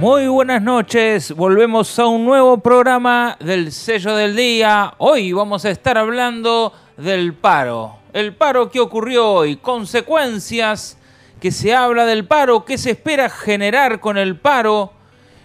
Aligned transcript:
Muy 0.00 0.26
buenas 0.26 0.60
noches, 0.60 1.30
volvemos 1.30 1.96
a 2.00 2.06
un 2.06 2.24
nuevo 2.24 2.58
programa 2.58 3.36
del 3.38 3.70
sello 3.70 4.16
del 4.16 4.34
día. 4.34 4.92
Hoy 4.98 5.32
vamos 5.32 5.64
a 5.64 5.70
estar 5.70 5.96
hablando 5.96 6.72
del 6.96 7.32
paro. 7.32 7.98
El 8.12 8.34
paro 8.34 8.68
que 8.68 8.80
ocurrió 8.80 9.30
hoy, 9.30 9.54
consecuencias 9.54 10.98
que 11.40 11.52
se 11.52 11.72
habla 11.72 12.06
del 12.06 12.26
paro, 12.26 12.64
qué 12.64 12.76
se 12.76 12.90
espera 12.90 13.30
generar 13.30 14.00
con 14.00 14.18
el 14.18 14.36
paro. 14.36 14.92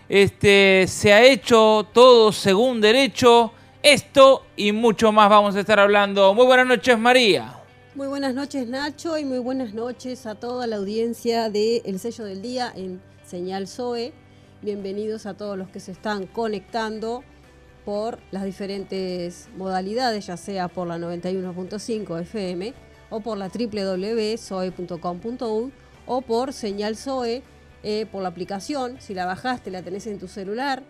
Este, 0.10 0.86
se 0.88 1.14
ha 1.14 1.24
hecho 1.24 1.88
todo 1.94 2.32
según 2.32 2.82
derecho. 2.82 3.52
Esto 3.84 4.46
y 4.56 4.72
mucho 4.72 5.12
más 5.12 5.30
vamos 5.30 5.56
a 5.56 5.60
estar 5.60 5.80
hablando. 5.80 6.34
Muy 6.34 6.48
buenas 6.48 6.66
noches, 6.66 6.98
María. 6.98 7.56
Muy 7.94 8.08
buenas 8.08 8.34
noches, 8.34 8.68
Nacho, 8.68 9.16
y 9.20 9.26
muy 9.26 9.40
buenas 9.40 9.76
noches 9.76 10.26
a 10.26 10.34
toda 10.34 10.66
la 10.66 10.78
audiencia 10.78 11.52
de 11.52 11.84
El 11.86 12.00
Sello 12.00 12.26
del 12.26 12.42
Día 12.42 12.74
en 12.76 13.00
Señal 13.24 13.68
Zoe. 13.68 14.12
Bienvenidos 14.62 15.26
a 15.26 15.36
todos 15.36 15.58
los 15.58 15.70
que 15.70 15.80
se 15.80 15.94
están 15.94 16.28
conectando 16.28 17.24
por 17.86 18.20
las 18.30 18.44
diferentes 18.44 19.48
modalidades, 19.56 20.28
ya 20.28 20.36
sea 20.36 20.68
por 20.68 20.86
la 20.86 20.98
91.5 20.98 22.22
FM 22.24 22.74
o 23.10 23.22
por 23.22 23.38
la 23.38 23.48
www.zoe.com.u 23.48 25.72
o 26.08 26.22
por 26.22 26.52
Señal 26.52 26.98
Zoe, 26.98 27.42
eh, 27.84 28.06
por 28.12 28.22
la 28.22 28.28
aplicación. 28.28 29.00
Si 29.00 29.14
la 29.14 29.26
bajaste, 29.26 29.72
la 29.72 29.82
tenés 29.82 30.08
en 30.08 30.20
tu 30.20 30.28
celular, 30.28 30.84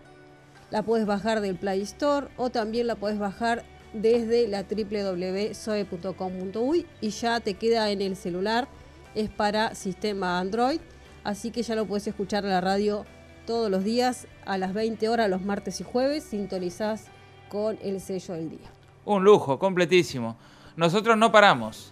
la 0.71 0.81
puedes 0.81 1.05
bajar 1.05 1.39
del 1.39 1.55
Play 1.55 1.83
Store 1.83 2.29
o 2.38 2.49
también 2.49 2.88
la 2.88 2.95
puedes 2.95 3.19
bajar 3.19 3.63
desde 3.93 4.47
la 4.47 4.63
www.zoe.com.uy 4.63 6.88
y 7.01 7.09
ya 7.11 7.39
te 7.39 7.53
queda 7.53 7.91
en 7.91 8.01
el 8.01 8.15
celular. 8.15 8.67
Es 9.13 9.29
para 9.29 9.75
sistema 9.75 10.39
Android, 10.39 10.79
así 11.23 11.51
que 11.51 11.61
ya 11.61 11.75
lo 11.75 11.85
puedes 11.85 12.07
escuchar 12.07 12.45
en 12.45 12.49
la 12.49 12.61
radio 12.61 13.05
todos 13.49 13.71
los 13.71 13.84
días 13.84 14.27
a 14.45 14.59
las 14.59 14.76
20 14.76 15.09
horas, 15.09 15.27
los 15.27 15.41
martes 15.41 15.81
y 15.81 15.84
jueves, 15.84 16.23
sintonizás 16.23 17.05
con 17.50 17.80
el 17.81 18.00
sello 18.00 18.36
del 18.36 18.52
día. 18.52 18.69
Un 19.06 19.23
lujo, 19.23 19.58
completísimo. 19.58 20.38
Nosotros 20.75 21.17
no 21.17 21.31
paramos. 21.31 21.91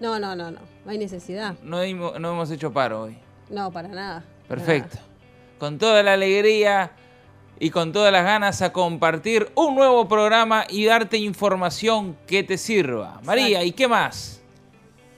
No, 0.00 0.18
no, 0.18 0.34
no, 0.34 0.50
no, 0.50 0.60
no 0.86 0.90
hay 0.90 0.96
necesidad. 0.96 1.54
No, 1.62 1.82
hemos- 1.82 2.18
no 2.18 2.30
hemos 2.32 2.50
hecho 2.50 2.72
paro 2.72 3.02
hoy. 3.02 3.18
No, 3.50 3.70
para 3.70 3.88
nada. 3.88 4.24
para 4.48 4.62
Perfecto. 4.64 4.96
Con 5.58 5.76
toda 5.76 6.02
la 6.02 6.14
alegría 6.14 6.92
y 7.60 7.68
con 7.68 7.92
todas 7.92 8.10
las 8.10 8.24
ganas 8.24 8.62
a 8.62 8.72
compartir 8.72 9.50
un 9.54 9.74
nuevo 9.74 10.08
programa 10.08 10.64
y 10.66 10.86
darte 10.86 11.18
información 11.18 12.16
que 12.26 12.42
te 12.42 12.56
sirva. 12.56 13.20
María, 13.22 13.62
¿y 13.64 13.72
qué 13.72 13.86
más? 13.86 14.40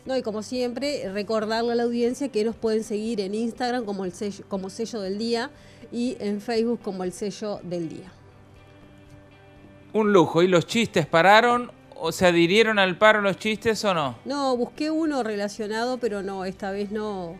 No, 0.08 0.16
y 0.16 0.22
como 0.22 0.42
siempre, 0.42 1.12
recordarle 1.12 1.72
a 1.72 1.74
la 1.74 1.82
audiencia 1.82 2.30
que 2.30 2.42
nos 2.42 2.56
pueden 2.56 2.82
seguir 2.82 3.20
en 3.20 3.34
Instagram 3.34 3.84
como 3.84 4.06
el 4.06 4.14
sello, 4.14 4.42
como 4.48 4.70
sello 4.70 5.02
del 5.02 5.18
día 5.18 5.50
y 5.92 6.16
en 6.18 6.40
Facebook 6.40 6.80
como 6.80 7.04
el 7.04 7.12
sello 7.12 7.60
del 7.62 7.90
día. 7.90 8.10
Un 9.92 10.14
lujo. 10.14 10.42
¿Y 10.42 10.48
los 10.48 10.66
chistes 10.66 11.06
pararon? 11.06 11.70
¿O 11.94 12.10
se 12.10 12.24
adhirieron 12.24 12.78
al 12.78 12.96
paro 12.96 13.20
los 13.20 13.36
chistes 13.36 13.84
o 13.84 13.92
no? 13.92 14.16
No, 14.24 14.56
busqué 14.56 14.90
uno 14.90 15.22
relacionado, 15.22 15.98
pero 15.98 16.22
no, 16.22 16.46
esta 16.46 16.70
vez 16.70 16.90
no, 16.90 17.36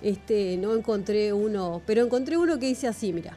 este, 0.00 0.58
no 0.58 0.76
encontré 0.76 1.32
uno, 1.32 1.82
pero 1.86 2.04
encontré 2.04 2.36
uno 2.36 2.56
que 2.60 2.66
dice 2.66 2.86
así, 2.86 3.12
mira, 3.12 3.36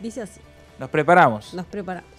dice 0.00 0.20
así. 0.20 0.40
Nos 0.80 0.90
preparamos. 0.90 1.54
Nos 1.54 1.66
preparamos. 1.66 2.10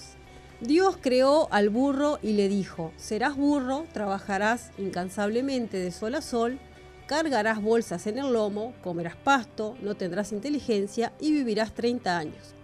Dios 0.61 0.97
creó 1.01 1.49
al 1.51 1.69
burro 1.69 2.17
y 2.21 2.31
le 2.33 2.47
dijo, 2.47 2.93
serás 2.95 3.35
burro, 3.35 3.85
trabajarás 3.91 4.71
incansablemente 4.77 5.77
de 5.77 5.91
sol 5.91 6.15
a 6.15 6.21
sol, 6.21 6.59
cargarás 7.07 7.61
bolsas 7.61 8.07
en 8.07 8.17
el 8.17 8.31
lomo, 8.31 8.73
comerás 8.81 9.17
pasto, 9.17 9.75
no 9.81 9.95
tendrás 9.95 10.31
inteligencia 10.31 11.11
y 11.19 11.33
vivirás 11.33 11.73
30 11.73 12.17
años. 12.17 12.55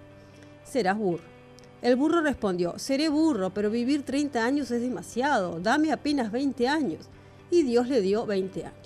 Serás 0.64 0.98
burro. 0.98 1.25
El 1.81 1.98
burro 1.98 2.22
respondió, 2.22 2.80
seré 2.80 3.09
burro, 3.09 3.50
pero 3.50 3.70
vivir 3.70 4.03
30 4.03 4.45
años 4.45 4.72
es 4.72 4.81
demasiado, 4.81 5.59
dame 5.59 5.92
apenas 5.92 6.32
20 6.32 6.70
años. 6.70 7.10
Y 7.49 7.64
Dios 7.64 7.89
le 7.89 7.99
dio 7.99 8.26
20 8.26 8.66
años. 8.66 8.80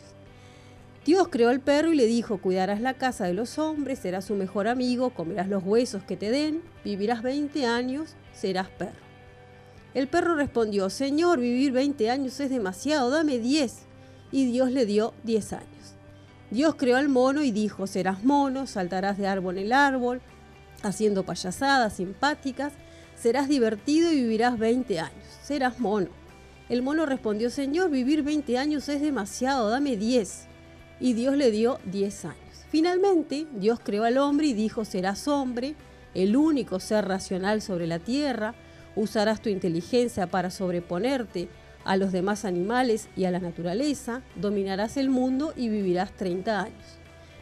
Dios 1.06 1.28
creó 1.30 1.50
al 1.50 1.60
perro 1.60 1.94
y 1.94 1.96
le 1.96 2.08
dijo, 2.08 2.40
cuidarás 2.40 2.82
la 2.82 2.96
casa 2.96 3.26
de 3.26 3.36
los 3.36 3.60
hombres, 3.60 4.00
serás 4.00 4.26
su 4.26 4.34
mejor 4.34 4.68
amigo, 4.68 5.12
comerás 5.12 5.48
los 5.48 5.64
huesos 5.64 6.02
que 6.02 6.18
te 6.18 6.32
den, 6.32 6.64
vivirás 6.84 7.22
20 7.22 7.68
años, 7.68 8.16
serás 8.34 8.70
perro. 8.70 9.06
El 9.94 10.08
perro 10.08 10.34
respondió, 10.34 10.90
Señor, 10.90 11.40
vivir 11.40 11.74
20 11.74 12.10
años 12.10 12.40
es 12.40 12.50
demasiado, 12.50 13.12
dame 13.12 13.38
10. 13.38 13.84
Y 14.32 14.46
Dios 14.52 14.72
le 14.72 14.88
dio 14.88 15.14
10 15.24 15.54
años. 15.54 15.94
Dios 16.50 16.74
creó 16.74 16.98
al 16.98 17.08
mono 17.08 17.44
y 17.44 17.52
dijo, 17.52 17.86
serás 17.86 18.24
mono, 18.24 18.66
saltarás 18.66 19.20
de 19.20 19.28
árbol 19.28 19.60
en 19.60 19.74
árbol, 19.74 20.22
haciendo 20.82 21.24
payasadas 21.24 21.94
simpáticas, 21.94 22.74
serás 23.16 23.48
divertido 23.48 24.12
y 24.12 24.16
vivirás 24.16 24.58
20 24.58 25.00
años, 25.00 25.24
serás 25.44 25.80
mono. 25.80 26.10
El 26.68 26.82
mono 26.82 27.06
respondió, 27.06 27.52
Señor, 27.52 27.92
vivir 27.92 28.24
20 28.24 28.58
años 28.58 28.90
es 28.90 29.02
demasiado, 29.02 29.70
dame 29.70 29.98
10 29.98 30.48
y 31.00 31.13
Dios 31.13 31.35
le 31.35 31.51
dio 31.51 31.79
10 31.85 32.25
años. 32.25 32.66
Finalmente, 32.69 33.47
Dios 33.53 33.79
creó 33.83 34.03
al 34.03 34.17
hombre 34.17 34.47
y 34.47 34.53
dijo, 34.53 34.85
serás 34.85 35.28
hombre, 35.28 35.75
el 36.13 36.35
único 36.35 36.79
ser 36.79 37.07
racional 37.07 37.61
sobre 37.61 37.88
la 37.88 38.00
tierra, 38.00 38.56
usarás 38.95 39.41
tu 39.41 39.50
inteligencia 39.50 40.28
para 40.28 40.50
sobreponerte 40.50 41.50
a 41.83 41.97
los 41.97 42.11
demás 42.11 42.45
animales 42.45 43.09
y 43.16 43.25
a 43.25 43.31
la 43.31 43.39
naturaleza, 43.39 44.22
dominarás 44.35 44.97
el 44.97 45.09
mundo 45.09 45.53
y 45.56 45.69
vivirás 45.69 46.11
30 46.13 46.61
años. 46.61 47.00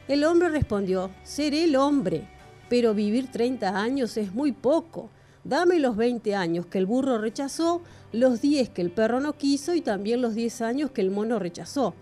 El 0.08 0.26
hombre 0.26 0.50
respondió, 0.50 1.12
seré 1.24 1.64
el 1.64 1.78
hombre, 1.78 2.28
pero 2.70 2.94
vivir 2.94 3.32
30 3.32 3.80
años 3.80 4.18
es 4.18 4.34
muy 4.34 4.52
poco. 4.52 5.10
Dame 5.46 5.80
los 5.80 5.96
20 5.96 6.36
años 6.36 6.66
que 6.66 6.78
el 6.78 6.86
burro 6.86 7.18
rechazó, 7.18 7.82
los 8.12 8.42
10 8.42 8.70
que 8.70 8.82
el 8.82 8.92
perro 8.92 9.20
no 9.22 9.34
quiso 9.34 9.74
y 9.74 9.82
también 9.82 10.22
los 10.22 10.36
10 10.36 10.62
años 10.62 10.92
que 10.92 11.02
el 11.02 11.10
mono 11.10 11.40
rechazó. 11.40 11.94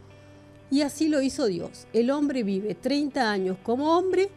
Y 0.72 0.82
así 0.84 1.10
lo 1.10 1.22
hizo 1.22 1.46
Dios. 1.46 1.86
El 1.92 2.10
hombre 2.10 2.44
vive 2.44 2.76
30 2.76 3.30
años 3.30 3.58
como 3.62 3.98
hombre, 3.98 4.30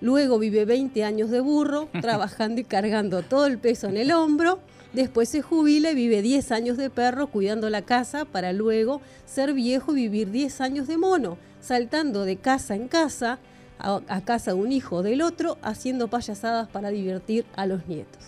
luego 0.00 0.40
vive 0.40 0.64
20 0.64 1.04
años 1.04 1.30
de 1.30 1.40
burro, 1.40 1.88
trabajando 2.00 2.60
y 2.60 2.64
cargando 2.64 3.22
todo 3.22 3.46
el 3.46 3.58
peso 3.58 3.86
en 3.86 3.96
el 3.96 4.10
hombro, 4.10 4.58
después 4.92 5.28
se 5.28 5.40
jubila 5.40 5.92
y 5.92 5.94
vive 5.94 6.20
10 6.20 6.50
años 6.50 6.76
de 6.76 6.90
perro 6.90 7.28
cuidando 7.28 7.70
la 7.70 7.82
casa 7.82 8.24
para 8.24 8.52
luego 8.52 9.00
ser 9.24 9.54
viejo 9.54 9.92
y 9.92 10.08
vivir 10.08 10.32
10 10.32 10.60
años 10.60 10.88
de 10.88 10.98
mono, 10.98 11.38
saltando 11.60 12.24
de 12.24 12.36
casa 12.36 12.74
en 12.74 12.88
casa, 12.88 13.38
a, 13.78 14.00
a 14.08 14.20
casa 14.24 14.54
de 14.54 14.56
un 14.56 14.72
hijo 14.72 15.04
del 15.04 15.22
otro, 15.22 15.58
haciendo 15.62 16.08
payasadas 16.08 16.68
para 16.68 16.90
divertir 16.90 17.46
a 17.54 17.66
los 17.66 17.86
nietos. 17.86 18.24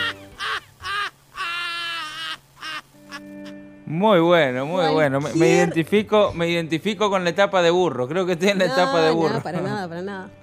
Muy 3.91 4.21
bueno, 4.21 4.67
muy 4.67 4.87
bueno. 4.93 5.21
Me, 5.21 5.49
identifico, 5.49 6.33
me 6.33 6.49
identifico 6.49 7.11
con 7.11 7.25
la 7.25 7.31
etapa 7.31 7.61
de 7.61 7.71
burro. 7.71 8.07
Creo 8.07 8.25
que 8.25 8.35
estoy 8.35 8.51
en 8.51 8.59
la 8.61 8.67
etapa 8.67 9.01
de 9.01 9.11
burro. 9.11 9.35
no, 9.35 9.43
para 9.43 9.61
nada, 9.61 9.89
para 9.89 10.03
nada. 10.03 10.31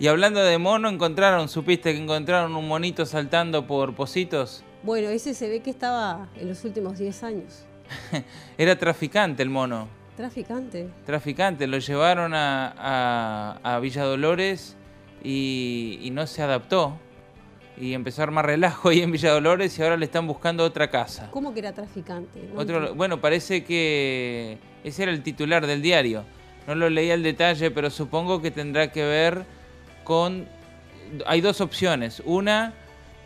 Y 0.00 0.06
hablando 0.06 0.40
de 0.40 0.56
mono, 0.58 0.88
encontraron, 0.88 1.48
supiste 1.48 1.92
que 1.92 2.00
encontraron 2.00 2.54
un 2.54 2.66
monito 2.66 3.04
saltando 3.04 3.66
por 3.66 3.94
pocitos. 3.94 4.64
Bueno, 4.84 5.08
ese 5.08 5.34
se 5.34 5.48
ve 5.48 5.60
que 5.60 5.70
estaba 5.70 6.28
en 6.36 6.48
los 6.48 6.64
últimos 6.64 6.98
10 6.98 7.24
años. 7.24 7.66
Era 8.58 8.78
traficante 8.78 9.42
el 9.42 9.50
mono. 9.50 9.88
Traficante. 10.16 10.88
Traficante, 11.04 11.66
lo 11.66 11.78
llevaron 11.78 12.32
a, 12.32 12.74
a, 12.78 13.74
a 13.74 13.80
Villa 13.80 14.04
Dolores 14.04 14.76
y, 15.22 15.98
y 16.00 16.10
no 16.10 16.26
se 16.26 16.42
adaptó. 16.42 16.96
Y 17.80 17.94
empezó 17.94 18.22
a 18.22 18.24
armar 18.24 18.46
relajo 18.46 18.88
ahí 18.88 19.00
en 19.02 19.12
Villa 19.12 19.30
Dolores 19.30 19.78
y 19.78 19.82
ahora 19.82 19.96
le 19.96 20.04
están 20.06 20.26
buscando 20.26 20.64
otra 20.64 20.90
casa. 20.90 21.28
¿Cómo 21.30 21.52
que 21.54 21.60
era 21.60 21.72
traficante? 21.72 22.48
No 22.52 22.60
Otro, 22.60 22.94
bueno, 22.94 23.20
parece 23.20 23.62
que 23.64 24.58
ese 24.82 25.04
era 25.04 25.12
el 25.12 25.22
titular 25.22 25.66
del 25.66 25.80
diario. 25.80 26.24
No 26.66 26.74
lo 26.74 26.90
leí 26.90 27.10
al 27.10 27.22
detalle, 27.22 27.70
pero 27.70 27.88
supongo 27.90 28.42
que 28.42 28.50
tendrá 28.50 28.90
que 28.90 29.04
ver 29.04 29.44
con... 30.04 30.46
Hay 31.26 31.40
dos 31.40 31.60
opciones. 31.60 32.20
Una, 32.26 32.74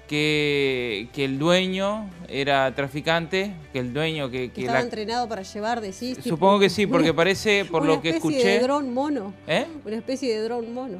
que, 0.06 1.08
que 1.14 1.24
el 1.24 1.38
dueño 1.38 2.08
era 2.28 2.74
traficante, 2.74 3.54
que 3.72 3.78
el 3.78 3.94
dueño 3.94 4.30
que... 4.30 4.50
que 4.52 4.60
Estaba 4.60 4.78
la- 4.80 4.84
entrenado 4.84 5.28
para 5.28 5.42
llevar, 5.42 5.80
decís. 5.80 6.16
tipo, 6.18 6.28
Supongo 6.28 6.60
que 6.60 6.68
sí, 6.70 6.86
porque 6.88 7.10
una- 7.10 7.16
parece, 7.16 7.64
por 7.64 7.82
una 7.82 7.94
lo 7.94 8.02
que 8.02 8.10
especie 8.10 8.30
escuché... 8.36 8.48
de 8.50 8.60
dron 8.60 8.92
mono. 8.92 9.32
¿Eh? 9.46 9.66
Una 9.84 9.96
especie 9.96 10.34
de 10.36 10.42
dron 10.44 10.72
mono. 10.74 10.98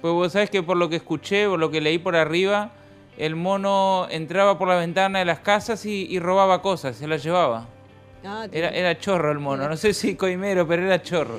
Pues 0.00 0.14
vos 0.14 0.32
sabés 0.32 0.50
que 0.50 0.62
por 0.62 0.76
lo 0.76 0.88
que 0.88 0.96
escuché, 0.96 1.48
por 1.48 1.58
lo 1.58 1.70
que 1.70 1.80
leí 1.80 1.98
por 1.98 2.16
arriba, 2.16 2.72
el 3.16 3.36
mono 3.36 4.06
entraba 4.10 4.58
por 4.58 4.68
la 4.68 4.76
ventana 4.76 5.18
de 5.20 5.24
las 5.24 5.40
casas 5.40 5.84
y, 5.86 6.06
y 6.10 6.18
robaba 6.18 6.62
cosas, 6.62 6.96
se 6.96 7.06
las 7.06 7.22
llevaba. 7.22 7.66
Ah, 8.24 8.46
Era, 8.52 8.98
chorro 8.98 9.32
el 9.32 9.38
mono, 9.40 9.68
no 9.68 9.76
sé 9.76 9.92
si 9.92 10.14
coimero, 10.16 10.66
pero 10.66 10.84
era 10.86 11.02
chorro. 11.02 11.38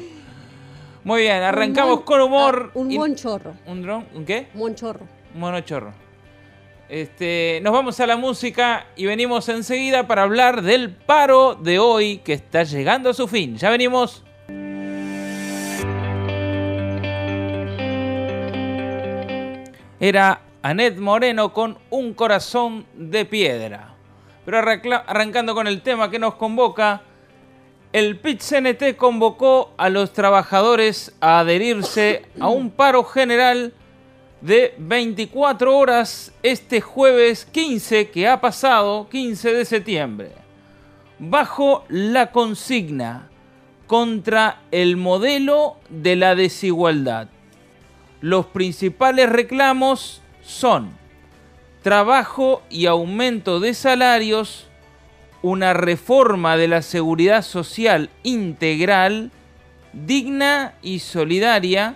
Muy 1.06 1.22
bien, 1.22 1.42
arrancamos 1.44 1.98
mon- 1.98 2.04
con 2.06 2.22
humor. 2.22 2.66
ah, 2.70 2.72
un 2.80 2.96
buen 2.96 3.16
chorro. 3.16 3.54
¿Un 3.66 3.82
dron? 3.82 4.06
¿Un 4.14 4.26
qué? 4.26 4.48
Mon 4.54 4.76
chorro. 4.76 5.06
Un 5.34 5.40
mono 5.40 5.60
chorro. 5.62 5.94
Este, 6.90 7.60
nos 7.64 7.74
vamos 7.74 8.00
a 8.00 8.06
la 8.08 8.18
música 8.18 8.86
y 8.96 9.06
venimos 9.06 9.50
enseguida 9.50 10.06
para 10.06 10.24
hablar 10.24 10.62
del 10.62 10.92
paro 10.92 11.56
de 11.56 11.80
hoy 11.80 12.18
que 12.20 12.34
está 12.34 12.64
llegando 12.64 13.10
a 13.10 13.14
su 13.14 13.28
fin. 13.28 13.58
Ya 13.58 13.70
venimos. 13.70 14.24
era 20.00 20.42
Anet 20.66 20.98
Moreno 20.98 21.52
con 21.52 21.78
Un 21.90 22.14
corazón 22.14 22.86
de 22.94 23.26
piedra. 23.26 23.96
Pero 24.46 24.60
arrancando 24.60 25.54
con 25.54 25.68
el 25.68 25.82
tema 25.82 26.10
que 26.10 26.20
nos 26.20 26.36
convoca, 26.36 27.02
el 27.92 28.18
PIT-CNT 28.22 28.96
convocó 28.96 29.74
a 29.76 29.90
los 29.90 30.14
trabajadores 30.14 31.14
a 31.20 31.40
adherirse 31.40 32.26
a 32.40 32.48
un 32.48 32.72
paro 32.72 33.04
general 33.04 33.74
de 34.40 34.74
24 34.78 35.78
horas 35.78 36.32
este 36.44 36.80
jueves 36.80 37.46
15 37.46 38.10
que 38.10 38.30
ha 38.30 38.40
pasado, 38.40 39.10
15 39.10 39.54
de 39.54 39.66
septiembre, 39.66 40.32
bajo 41.20 41.84
la 41.90 42.32
consigna 42.32 43.30
contra 43.86 44.62
el 44.72 44.96
modelo 44.96 45.76
de 45.90 46.16
la 46.16 46.36
desigualdad. 46.36 47.28
Los 48.22 48.46
principales 48.46 49.30
reclamos 49.30 50.23
son 50.44 50.92
trabajo 51.84 52.64
y 52.70 52.86
aumento 52.86 53.60
de 53.60 53.74
salarios, 53.74 54.68
una 55.42 55.74
reforma 55.74 56.56
de 56.56 56.70
la 56.70 56.82
seguridad 56.82 57.44
social 57.44 58.10
integral, 58.24 59.32
digna 59.92 60.76
y 60.82 61.00
solidaria, 61.00 61.96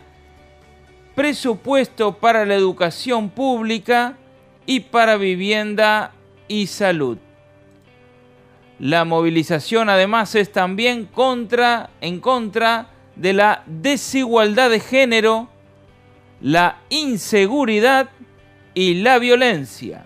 presupuesto 1.16 2.18
para 2.18 2.46
la 2.46 2.56
educación 2.56 3.30
pública 3.30 4.18
y 4.66 4.82
para 4.82 5.16
vivienda 5.16 6.12
y 6.48 6.68
salud. 6.68 7.18
La 8.80 9.06
movilización 9.06 9.90
además 9.90 10.36
es 10.36 10.52
también 10.52 11.06
contra, 11.06 11.90
en 12.02 12.20
contra 12.20 12.90
de 13.16 13.34
la 13.34 13.64
desigualdad 13.66 14.70
de 14.70 14.82
género, 14.82 15.50
la 16.42 16.78
inseguridad 16.90 18.10
y 18.78 18.94
la 18.94 19.18
violencia. 19.18 20.04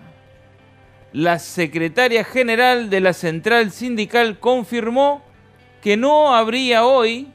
La 1.12 1.38
secretaria 1.38 2.24
general 2.24 2.88
de 2.88 3.00
la 3.00 3.12
central 3.12 3.70
sindical 3.70 4.38
confirmó 4.38 5.20
que 5.82 5.98
no 5.98 6.34
habría 6.34 6.86
hoy, 6.86 7.28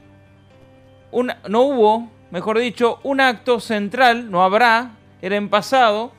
no 1.12 1.62
hubo 1.62 2.10
mejor 2.32 2.58
dicho, 2.58 2.98
un 3.04 3.20
acto 3.20 3.60
central, 3.60 4.32
no 4.32 4.42
habrá, 4.42 4.96
era 5.22 5.36
en 5.36 5.48
pasado, 5.48 6.10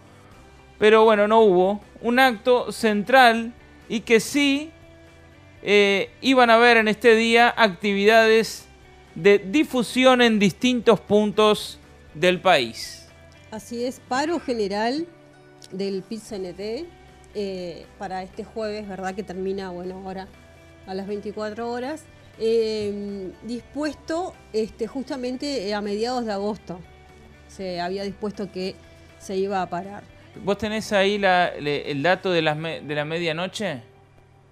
pero 0.77 1.03
bueno, 1.03 1.27
no 1.27 1.41
hubo, 1.41 1.81
un 1.99 2.19
acto 2.19 2.71
central 2.71 3.51
y 3.89 3.99
que 3.99 4.21
sí 4.21 4.71
eh, 5.63 6.11
iban 6.21 6.49
a 6.49 6.55
haber 6.55 6.77
en 6.77 6.87
este 6.87 7.15
día 7.15 7.53
actividades 7.57 8.69
de 9.15 9.37
difusión 9.37 10.21
en 10.21 10.39
distintos 10.39 11.01
puntos 11.01 11.77
del 12.13 12.39
país. 12.39 12.98
Así 13.51 13.83
es, 13.83 13.99
paro 14.07 14.39
general 14.39 15.07
del 15.71 16.03
PIT-CNT 16.03 16.85
eh, 17.35 17.85
para 17.97 18.21
este 18.21 18.43
jueves, 18.43 18.87
¿verdad? 18.87 19.15
Que 19.15 19.23
termina, 19.23 19.71
bueno, 19.71 20.01
ahora 20.05 20.27
a 20.85 20.93
las 20.93 21.07
24 21.07 21.69
horas. 21.71 22.03
Em, 22.37 23.33
dispuesto 23.43 24.33
este, 24.53 24.87
justamente 24.87 25.67
eh, 25.67 25.73
a 25.73 25.81
mediados 25.81 26.25
de 26.25 26.31
agosto. 26.31 26.79
Se 27.47 27.81
había 27.81 28.03
dispuesto 28.03 28.51
que 28.51 28.75
se 29.17 29.35
iba 29.35 29.61
a 29.61 29.69
parar. 29.69 30.03
¿Vos 30.43 30.57
tenés 30.57 30.93
ahí 30.93 31.15
el 31.15 32.03
dato 32.03 32.31
de, 32.31 32.41
las 32.43 32.57
de 32.57 32.95
la 32.95 33.03
medianoche? 33.03 33.81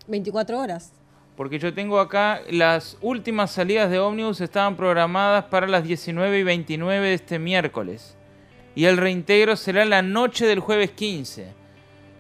24 0.08 0.60
horas. 0.60 0.92
Porque 1.38 1.60
yo 1.60 1.72
tengo 1.72 2.00
acá 2.00 2.42
las 2.50 2.98
últimas 3.00 3.52
salidas 3.52 3.92
de 3.92 4.00
ómnibus 4.00 4.42
estaban 4.42 4.76
programadas 4.76 5.46
para 5.46 5.68
las 5.68 5.84
19 5.84 6.40
y 6.40 6.44
29 6.44 7.08
de 7.08 7.14
este 7.14 7.38
miércoles. 7.38 8.17
Y 8.78 8.86
el 8.86 8.98
reintegro 8.98 9.56
será 9.56 9.86
la 9.86 10.04
noche 10.04 10.46
del 10.46 10.60
jueves 10.60 10.92
15. 10.92 11.48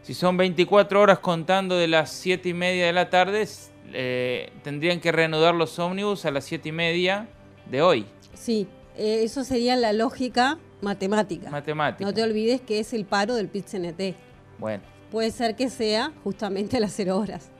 Si 0.02 0.16
son 0.16 0.38
24 0.38 1.00
horas 1.00 1.20
contando 1.20 1.78
de 1.78 1.88
las 1.88 2.10
7 2.10 2.50
y 2.50 2.54
media 2.56 2.88
de 2.88 2.94
la 2.94 3.12
tarde, 3.12 3.48
eh, 3.94 4.50
tendrían 4.64 5.00
que 5.00 5.12
reanudar 5.12 5.54
los 5.54 5.78
ómnibus 5.78 6.26
a 6.26 6.32
las 6.32 6.46
siete 6.46 6.70
y 6.70 6.72
media 6.72 7.28
de 7.70 7.84
hoy. 7.84 8.08
Sí, 8.34 8.66
eh, 8.98 9.20
eso 9.22 9.44
sería 9.44 9.76
la 9.76 9.94
lógica 9.94 10.58
matemática. 10.82 11.52
Matemática. 11.52 12.04
No 12.04 12.12
te 12.12 12.24
olvides 12.24 12.60
que 12.60 12.80
es 12.80 12.92
el 12.92 13.06
paro 13.06 13.36
del 13.36 13.50
pit 13.50 13.68
-CNT. 13.68 14.16
Bueno. 14.58 14.82
Puede 15.12 15.30
ser 15.30 15.56
que 15.56 15.70
sea 15.70 16.12
justamente 16.24 16.78
a 16.78 16.80
las 16.80 16.92
cero 16.92 17.20
horas. 17.20 17.52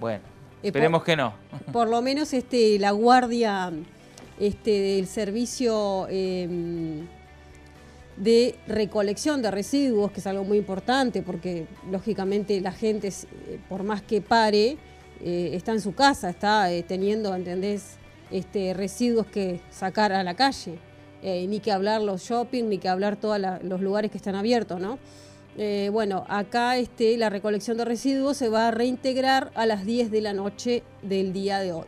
Bueno, 0.00 0.24
eh, 0.62 0.68
esperemos 0.68 1.04
que 1.04 1.16
no. 1.16 1.34
Por 1.70 1.90
lo 1.90 2.00
menos 2.00 2.32
este, 2.32 2.78
la 2.78 2.92
guardia 2.92 3.70
este, 4.40 4.70
del 4.70 5.06
servicio 5.06 6.06
em, 6.08 7.06
de 8.18 8.56
recolección 8.66 9.42
de 9.42 9.50
residuos, 9.50 10.10
que 10.10 10.20
es 10.20 10.26
algo 10.26 10.44
muy 10.44 10.58
importante, 10.58 11.22
porque 11.22 11.66
lógicamente 11.90 12.60
la 12.60 12.72
gente, 12.72 13.12
por 13.68 13.84
más 13.84 14.02
que 14.02 14.20
pare, 14.20 14.76
eh, 15.24 15.50
está 15.54 15.72
en 15.72 15.80
su 15.80 15.94
casa, 15.94 16.30
está 16.30 16.70
eh, 16.72 16.82
teniendo, 16.82 17.34
¿entendés? 17.34 17.96
Este, 18.30 18.74
residuos 18.74 19.26
que 19.26 19.60
sacar 19.70 20.12
a 20.12 20.22
la 20.22 20.34
calle. 20.34 20.78
Eh, 21.20 21.46
ni 21.48 21.58
que 21.58 21.72
hablar 21.72 22.00
los 22.00 22.22
shopping, 22.22 22.68
ni 22.68 22.78
que 22.78 22.88
hablar 22.88 23.16
todos 23.16 23.40
los 23.62 23.80
lugares 23.80 24.10
que 24.10 24.18
están 24.18 24.36
abiertos, 24.36 24.80
¿no? 24.80 24.98
bueno, 25.90 26.24
acá 26.28 26.76
este, 26.76 27.16
la 27.16 27.30
recolección 27.30 27.76
de 27.76 27.84
residuos 27.84 28.36
se 28.36 28.48
va 28.48 28.68
a 28.68 28.70
reintegrar 28.70 29.50
a 29.56 29.66
las 29.66 29.84
10 29.84 30.12
de 30.12 30.20
la 30.20 30.32
noche 30.32 30.84
del 31.02 31.32
día 31.32 31.58
de 31.58 31.72
hoy. 31.72 31.86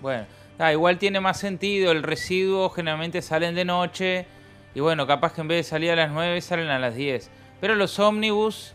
Bueno, 0.00 0.26
ah, 0.60 0.70
igual 0.70 0.98
tiene 0.98 1.18
más 1.18 1.40
sentido, 1.40 1.90
el 1.90 2.04
residuo 2.04 2.70
generalmente 2.70 3.20
salen 3.20 3.56
de 3.56 3.64
noche 3.64 4.26
y 4.74 4.80
bueno, 4.80 5.06
capaz 5.06 5.34
que 5.34 5.40
en 5.40 5.48
vez 5.48 5.58
de 5.58 5.70
salir 5.70 5.90
a 5.90 5.96
las 5.96 6.10
9 6.10 6.40
salen 6.40 6.68
a 6.68 6.78
las 6.78 6.94
10. 6.94 7.30
Pero 7.60 7.74
los 7.74 7.98
ómnibus 7.98 8.74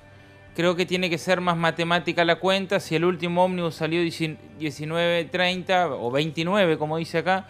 Creo 0.57 0.75
que 0.75 0.87
tiene 0.87 1.07
que 1.11 1.19
ser 1.19 1.39
más 1.39 1.55
matemática 1.55 2.25
la 2.25 2.37
cuenta. 2.37 2.79
Si 2.79 2.95
el 2.95 3.05
último 3.05 3.43
ómnibus 3.43 3.75
salió 3.75 4.01
19.30 4.01 5.95
o 5.99 6.09
29, 6.09 6.79
como 6.79 6.97
dice 6.97 7.19
acá, 7.19 7.45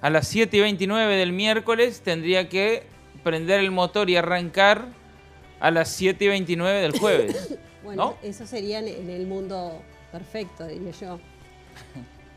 a 0.00 0.10
las 0.10 0.26
7 0.26 0.56
y 0.56 0.60
29 0.60 1.14
del 1.14 1.32
miércoles 1.32 2.00
tendría 2.00 2.48
que 2.48 2.82
prender 3.22 3.60
el 3.60 3.70
motor 3.70 4.10
y 4.10 4.16
arrancar 4.16 4.86
a 5.60 5.70
las 5.70 5.90
7 5.90 6.24
y 6.24 6.26
29 6.26 6.80
del 6.80 6.98
jueves. 6.98 7.56
bueno, 7.84 8.16
eso 8.20 8.44
sería 8.48 8.80
en 8.80 9.08
el 9.10 9.28
mundo 9.28 9.80
perfecto, 10.10 10.66
diría 10.66 10.90
yo. 10.90 11.20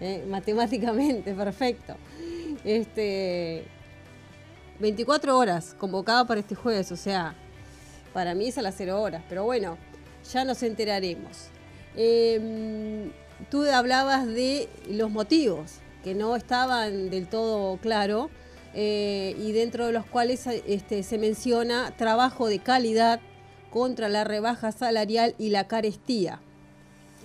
Eh, 0.01 0.25
matemáticamente 0.27 1.33
perfecto. 1.33 1.95
Este, 2.65 3.63
24 4.83 5.37
horas 5.37 5.77
convocado 5.79 6.27
para 6.27 6.41
este 6.41 6.55
jueves, 6.55 6.91
o 6.91 6.97
sea, 6.97 7.35
para 8.11 8.35
mí 8.35 8.49
es 8.49 8.57
a 8.57 8.61
las 8.61 8.75
0 8.75 9.01
horas, 9.01 9.23
pero 9.29 9.45
bueno 9.45 9.77
ya 10.29 10.43
nos 10.43 10.61
enteraremos. 10.61 11.47
Em, 11.95 13.13
tú 13.49 13.63
hablabas 13.63 14.27
de 14.27 14.67
los 14.89 15.09
motivos 15.09 15.75
que 16.03 16.15
no 16.15 16.35
estaban 16.35 17.09
del 17.09 17.29
todo 17.29 17.77
claros 17.77 18.29
eh, 18.73 19.37
y 19.39 19.53
dentro 19.53 19.85
de 19.85 19.93
los 19.93 20.05
cuales 20.05 20.45
este, 20.47 21.03
se 21.03 21.17
menciona 21.17 21.95
trabajo 21.95 22.47
de 22.47 22.59
calidad 22.59 23.21
contra 23.69 24.09
la 24.09 24.25
rebaja 24.25 24.73
salarial 24.73 25.33
y 25.37 25.49
la 25.49 25.65
carestía. 25.65 26.41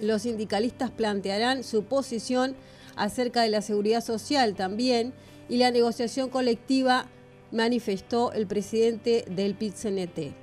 Los 0.01 0.23
sindicalistas 0.23 0.93
plantearán 0.93 1.65
su 1.65 1.83
posición 1.83 2.55
acerca 2.95 3.43
de 3.43 3.51
la 3.51 3.63
seguridad 3.63 4.05
social 4.05 4.55
también 4.55 5.13
y 5.49 5.57
la 5.57 5.73
negociación 5.73 6.31
colectiva 6.31 7.09
manifestó 7.53 8.33
el 8.33 8.47
presidente 8.47 9.25
del 9.29 9.55
PIT-CNT. 9.55 10.35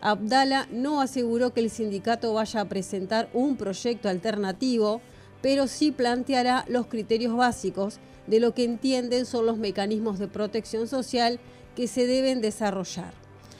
Abdala 0.00 0.68
no 0.70 1.00
aseguró 1.00 1.54
que 1.54 1.60
el 1.60 1.70
sindicato 1.70 2.34
vaya 2.34 2.60
a 2.60 2.68
presentar 2.68 3.28
un 3.32 3.56
proyecto 3.56 4.08
alternativo, 4.08 5.00
pero 5.40 5.66
sí 5.66 5.92
planteará 5.92 6.64
los 6.68 6.86
criterios 6.86 7.34
básicos 7.34 7.98
de 8.26 8.40
lo 8.40 8.54
que 8.54 8.64
entienden 8.64 9.26
son 9.26 9.46
los 9.46 9.58
mecanismos 9.58 10.18
de 10.18 10.28
protección 10.28 10.88
social 10.88 11.40
que 11.74 11.86
se 11.88 12.06
deben 12.06 12.40
desarrollar. 12.40 13.12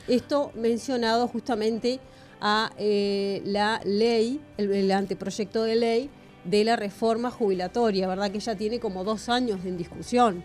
Esto 0.08 0.52
mencionado 0.54 1.28
justamente 1.28 2.00
a 2.40 2.72
eh, 2.78 3.42
la 3.44 3.80
ley, 3.84 4.40
el, 4.58 4.90
anteproyecto 4.90 5.62
de 5.64 5.76
ley 5.76 6.10
de 6.44 6.64
la 6.64 6.76
reforma 6.76 7.30
jubilatoria, 7.30 8.06
¿verdad? 8.06 8.30
Que 8.30 8.40
ya 8.40 8.54
tiene 8.54 8.80
como 8.80 9.02
dos 9.02 9.30
años 9.30 9.60
en 9.64 9.78
discusión. 9.78 10.44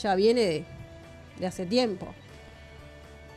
Ya 0.00 0.14
viene 0.14 0.40
de, 0.42 0.64
hace 1.46 1.66
tiempo. 1.66 2.14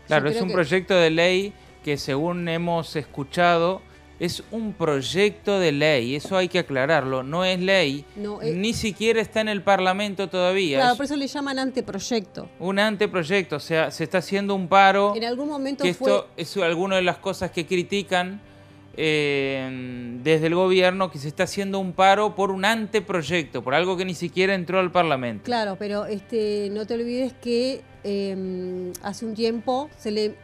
Claro, 0.08 0.30
es 0.30 0.42
un 0.42 0.52
proyecto 0.52 0.96
de 0.96 1.10
ley 1.10 1.54
que 1.84 1.98
según 1.98 2.48
hemos 2.48 2.96
escuchado 2.96 3.82
es 4.22 4.44
un 4.52 4.74
proyecto 4.74 5.60
de 5.60 5.72
ley, 5.72 6.16
eso 6.16 6.38
hay 6.38 6.48
que 6.48 6.60
aclararlo, 6.60 7.24
no 7.24 7.44
es 7.44 7.60
ley, 7.60 8.06
eh, 8.16 8.54
ni 8.56 8.74
siquiera 8.74 9.20
está 9.20 9.42
en 9.42 9.50
el 9.50 9.64
Parlamento 9.64 10.30
todavía. 10.30 10.78
Claro, 10.78 10.96
por 10.96 11.06
eso 11.06 11.16
le 11.16 11.26
llaman 11.26 11.58
anteproyecto. 11.58 12.48
Un 12.60 12.78
anteproyecto, 12.78 13.56
o 13.56 13.60
sea, 13.60 13.90
se 13.90 14.04
está 14.04 14.20
haciendo 14.20 14.54
un 14.54 14.68
paro. 14.68 15.16
En 15.16 15.24
algún 15.24 15.50
momento 15.50 15.84
que 15.84 15.96
fue... 15.96 16.12
Esto 16.12 16.28
es 16.38 16.56
alguna 16.58 16.98
de 16.98 17.02
las 17.02 17.18
cosas 17.18 17.50
que 17.50 17.66
critican 17.66 18.40
eh, 18.96 20.20
desde 20.22 20.46
el 20.46 20.54
gobierno, 20.54 21.10
que 21.10 21.18
se 21.18 21.28
está 21.28 21.46
haciendo 21.46 21.80
un 21.80 21.94
paro 21.94 22.36
por 22.36 22.52
un 22.52 22.64
anteproyecto, 22.64 23.64
por 23.64 23.74
algo 23.74 23.98
que 23.98 24.06
ni 24.06 24.14
siquiera 24.14 24.54
entró 24.54 24.80
al 24.80 24.92
Parlamento. 24.92 25.46
Claro, 25.46 25.78
pero 25.80 26.06
este, 26.06 26.70
no 26.72 26.86
te 26.86 26.94
olvides 26.94 27.34
que 27.34 27.82
eh, 28.04 28.92
hace 29.04 29.26
un 29.26 29.34
tiempo 29.34 29.90
se 29.98 30.12
le 30.12 30.36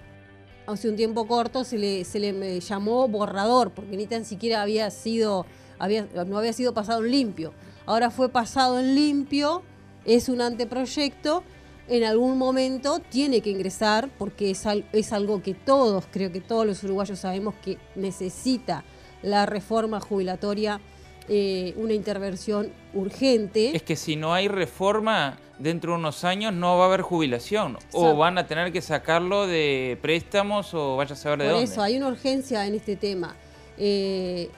hace 0.68 0.90
un 0.90 0.96
tiempo 0.96 1.28
corto 1.28 1.64
se 1.64 1.78
le, 1.78 2.04
se 2.04 2.20
le 2.20 2.60
llamó 2.60 3.08
borrador, 3.08 3.72
porque 3.72 3.96
ni 3.98 4.06
tan 4.06 4.26
siquiera 4.26 4.62
había 4.62 4.92
sido, 4.92 5.46
había, 5.80 6.08
no 6.28 6.38
había 6.38 6.54
sido 6.54 6.74
pasado 6.74 7.04
en 7.04 7.12
limpio. 7.12 7.54
Ahora 7.86 8.12
fue 8.12 8.30
pasado 8.30 8.80
en 8.80 8.94
limpio, 8.94 9.64
es 10.06 10.28
un 10.28 10.42
anteproyecto, 10.42 11.44
en 11.88 12.04
algún 12.04 12.38
momento 12.38 13.00
tiene 13.00 13.40
que 13.40 13.50
ingresar, 13.50 14.10
porque 14.18 14.52
es, 14.52 14.66
es 14.92 15.14
algo 15.14 15.42
que 15.42 15.54
todos, 15.54 16.06
creo 16.12 16.34
que 16.34 16.42
todos 16.42 16.66
los 16.66 16.84
uruguayos 16.84 17.20
sabemos 17.20 17.56
que 17.64 17.78
necesita 17.96 18.84
la 19.24 19.46
reforma 19.46 20.02
jubilatoria 20.02 20.82
eh, 21.30 21.74
una 21.78 21.94
intervención 21.94 22.72
urgente. 22.94 23.76
Es 23.76 23.84
que 23.84 23.96
si 23.96 24.16
no 24.16 24.34
hay 24.34 24.48
reforma, 24.48 25.38
dentro 25.60 25.94
de 25.94 26.00
unos 26.00 26.24
años 26.24 26.54
no 26.54 26.78
va 26.78 26.86
a 26.86 26.88
haber 26.88 27.02
jubilación. 27.02 27.78
O 27.92 28.16
van 28.16 28.38
a 28.38 28.48
tener 28.48 28.72
que 28.72 28.82
sacarlo 28.82 29.48
de 29.48 29.98
préstamos 30.02 30.74
o 30.74 30.96
vaya 30.96 31.14
a 31.14 31.18
saber 31.18 31.40
de 31.40 31.46
dónde. 31.46 31.66
Por 31.66 31.72
eso, 31.72 31.82
hay 31.82 31.98
una 31.98 32.08
urgencia 32.08 32.66
en 32.66 32.76
este 32.76 32.96
tema. 32.96 33.36
Eh, 33.78 34.50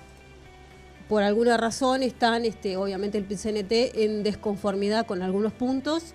por 1.08 1.24
alguna 1.24 1.58
razón 1.58 2.04
están, 2.04 2.46
este, 2.46 2.78
obviamente, 2.78 3.18
el 3.18 3.24
PCNT 3.24 4.04
en 4.04 4.24
desconformidad 4.24 5.08
con 5.08 5.24
algunos 5.24 5.54
puntos. 5.54 6.14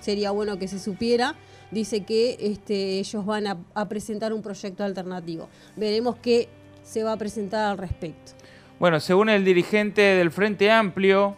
Sería 0.00 0.32
bueno 0.32 0.58
que 0.58 0.66
se 0.66 0.80
supiera. 0.80 1.36
Dice 1.70 2.04
que 2.04 2.36
este, 2.40 2.98
ellos 2.98 3.24
van 3.24 3.46
a 3.46 3.88
presentar 3.88 4.32
un 4.32 4.42
proyecto 4.42 4.84
alternativo. 4.84 5.48
Veremos 5.76 6.16
qué 6.16 6.48
se 6.82 7.02
va 7.02 7.12
a 7.12 7.16
presentar 7.16 7.64
al 7.64 7.78
respecto. 7.78 8.32
Bueno, 8.80 8.98
según 8.98 9.28
el 9.28 9.44
dirigente 9.44 10.02
del 10.02 10.32
Frente 10.32 10.68
Amplio, 10.68 11.36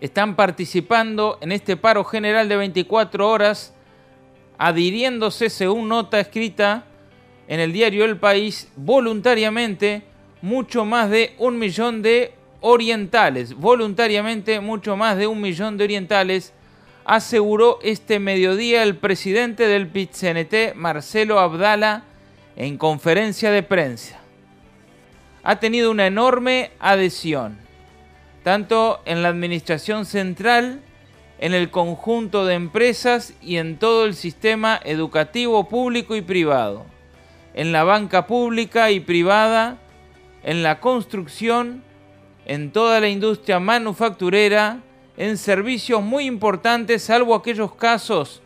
están 0.00 0.34
participando 0.34 1.38
en 1.40 1.52
este 1.52 1.76
paro 1.76 2.02
general 2.02 2.48
de 2.48 2.56
24 2.56 3.30
horas, 3.30 3.72
adhiriéndose, 4.58 5.48
según 5.50 5.88
nota 5.88 6.18
escrita 6.18 6.84
en 7.46 7.60
el 7.60 7.72
diario 7.72 8.04
El 8.04 8.16
País, 8.16 8.68
voluntariamente 8.74 10.02
mucho 10.42 10.84
más 10.84 11.10
de 11.10 11.36
un 11.38 11.60
millón 11.60 12.02
de 12.02 12.34
orientales, 12.60 13.54
voluntariamente 13.54 14.58
mucho 14.58 14.96
más 14.96 15.16
de 15.16 15.28
un 15.28 15.40
millón 15.40 15.76
de 15.76 15.84
orientales, 15.84 16.52
aseguró 17.04 17.78
este 17.82 18.18
mediodía 18.18 18.82
el 18.82 18.96
presidente 18.96 19.68
del 19.68 19.86
PIT-CNT, 19.86 20.74
Marcelo 20.74 21.38
Abdala, 21.38 22.02
en 22.56 22.78
conferencia 22.78 23.52
de 23.52 23.62
prensa 23.62 24.23
ha 25.44 25.60
tenido 25.60 25.90
una 25.90 26.06
enorme 26.06 26.70
adhesión, 26.80 27.58
tanto 28.42 29.00
en 29.04 29.22
la 29.22 29.28
administración 29.28 30.06
central, 30.06 30.80
en 31.38 31.52
el 31.52 31.70
conjunto 31.70 32.46
de 32.46 32.54
empresas 32.54 33.34
y 33.42 33.58
en 33.58 33.78
todo 33.78 34.06
el 34.06 34.14
sistema 34.14 34.80
educativo 34.84 35.68
público 35.68 36.16
y 36.16 36.22
privado, 36.22 36.86
en 37.52 37.72
la 37.72 37.84
banca 37.84 38.26
pública 38.26 38.90
y 38.90 39.00
privada, 39.00 39.76
en 40.42 40.62
la 40.62 40.80
construcción, 40.80 41.84
en 42.46 42.70
toda 42.70 43.00
la 43.00 43.10
industria 43.10 43.60
manufacturera, 43.60 44.78
en 45.18 45.36
servicios 45.36 46.02
muy 46.02 46.24
importantes, 46.24 47.02
salvo 47.02 47.34
aquellos 47.34 47.74
casos 47.74 48.40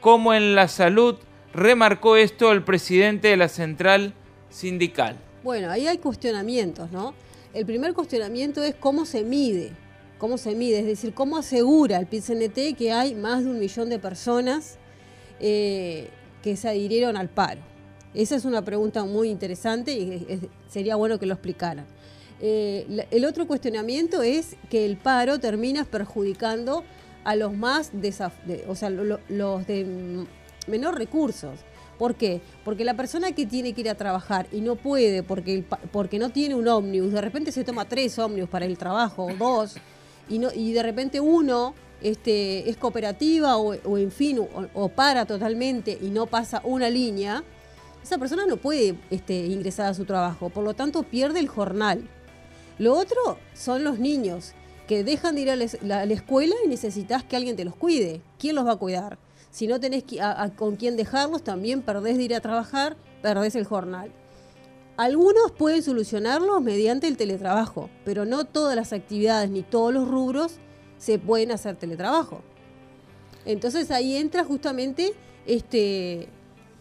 como 0.00 0.34
en 0.34 0.54
la 0.54 0.68
salud, 0.68 1.16
remarcó 1.54 2.16
esto 2.16 2.52
el 2.52 2.62
presidente 2.62 3.28
de 3.28 3.36
la 3.38 3.48
central 3.48 4.12
sindical. 4.50 5.16
Bueno, 5.42 5.70
ahí 5.70 5.88
hay 5.88 5.98
cuestionamientos, 5.98 6.92
¿no? 6.92 7.14
El 7.52 7.66
primer 7.66 7.94
cuestionamiento 7.94 8.62
es 8.62 8.76
cómo 8.76 9.04
se 9.04 9.24
mide, 9.24 9.72
cómo 10.18 10.38
se 10.38 10.54
mide, 10.54 10.78
es 10.78 10.86
decir, 10.86 11.14
cómo 11.14 11.36
asegura 11.36 11.98
el 11.98 12.06
PCNT 12.06 12.76
que 12.78 12.92
hay 12.92 13.14
más 13.14 13.42
de 13.42 13.50
un 13.50 13.58
millón 13.58 13.88
de 13.88 13.98
personas 13.98 14.78
eh, 15.40 16.08
que 16.42 16.56
se 16.56 16.68
adhirieron 16.68 17.16
al 17.16 17.28
paro. 17.28 17.60
Esa 18.14 18.36
es 18.36 18.44
una 18.44 18.62
pregunta 18.62 19.04
muy 19.04 19.30
interesante 19.30 19.92
y 19.92 20.40
sería 20.68 20.94
bueno 20.94 21.18
que 21.18 21.26
lo 21.26 21.34
explicaran. 21.34 21.86
Eh, 22.40 23.06
el 23.10 23.24
otro 23.24 23.46
cuestionamiento 23.46 24.22
es 24.22 24.56
que 24.70 24.84
el 24.84 24.96
paro 24.96 25.40
termina 25.40 25.84
perjudicando 25.84 26.84
a 27.24 27.34
los 27.34 27.52
más, 27.52 27.90
o 28.68 28.74
sea, 28.76 28.90
los 28.90 29.66
de 29.66 30.24
menor 30.68 30.98
recursos. 30.98 31.58
¿Por 32.02 32.16
qué? 32.16 32.40
Porque 32.64 32.84
la 32.84 32.96
persona 32.96 33.30
que 33.30 33.46
tiene 33.46 33.74
que 33.74 33.82
ir 33.82 33.88
a 33.88 33.94
trabajar 33.94 34.48
y 34.50 34.60
no 34.60 34.74
puede 34.74 35.22
porque, 35.22 35.62
porque 35.92 36.18
no 36.18 36.30
tiene 36.30 36.56
un 36.56 36.66
ómnibus, 36.66 37.12
de 37.12 37.20
repente 37.20 37.52
se 37.52 37.62
toma 37.62 37.88
tres 37.88 38.18
ómnibus 38.18 38.50
para 38.50 38.64
el 38.64 38.76
trabajo, 38.76 39.28
dos, 39.38 39.76
y, 40.28 40.40
no, 40.40 40.48
y 40.52 40.72
de 40.72 40.82
repente 40.82 41.20
uno 41.20 41.76
este, 42.00 42.68
es 42.68 42.76
cooperativa 42.76 43.56
o, 43.56 43.96
en 43.96 44.10
fin, 44.10 44.40
o, 44.74 44.88
para 44.88 45.26
totalmente 45.26 45.96
y 46.02 46.10
no 46.10 46.26
pasa 46.26 46.60
una 46.64 46.90
línea, 46.90 47.44
esa 48.02 48.18
persona 48.18 48.46
no 48.46 48.56
puede 48.56 48.96
este, 49.10 49.46
ingresar 49.46 49.86
a 49.86 49.94
su 49.94 50.04
trabajo, 50.04 50.50
por 50.50 50.64
lo 50.64 50.74
tanto 50.74 51.04
pierde 51.04 51.38
el 51.38 51.46
jornal. 51.46 52.02
Lo 52.80 52.94
otro 52.94 53.38
son 53.54 53.84
los 53.84 54.00
niños 54.00 54.54
que 54.88 55.04
dejan 55.04 55.36
de 55.36 55.42
ir 55.42 55.50
a 55.52 55.56
la 55.56 56.12
escuela 56.12 56.56
y 56.64 56.68
necesitas 56.68 57.22
que 57.22 57.36
alguien 57.36 57.54
te 57.54 57.64
los 57.64 57.76
cuide. 57.76 58.22
¿Quién 58.40 58.56
los 58.56 58.66
va 58.66 58.72
a 58.72 58.76
cuidar? 58.76 59.18
Si 59.52 59.66
no 59.66 59.78
tenés 59.78 60.04
con 60.56 60.76
quién 60.76 60.96
dejarlos, 60.96 61.44
también 61.44 61.82
perdés 61.82 62.16
de 62.16 62.22
ir 62.22 62.34
a 62.34 62.40
trabajar, 62.40 62.96
perdés 63.20 63.54
el 63.54 63.66
jornal. 63.66 64.10
Algunos 64.96 65.52
pueden 65.52 65.82
solucionarlo 65.82 66.60
mediante 66.62 67.06
el 67.06 67.18
teletrabajo, 67.18 67.90
pero 68.04 68.24
no 68.24 68.44
todas 68.44 68.74
las 68.74 68.94
actividades 68.94 69.50
ni 69.50 69.62
todos 69.62 69.92
los 69.92 70.08
rubros 70.08 70.54
se 70.96 71.18
pueden 71.18 71.52
hacer 71.52 71.76
teletrabajo. 71.76 72.42
Entonces 73.44 73.90
ahí 73.90 74.16
entra 74.16 74.42
justamente 74.42 75.12
este, 75.46 76.28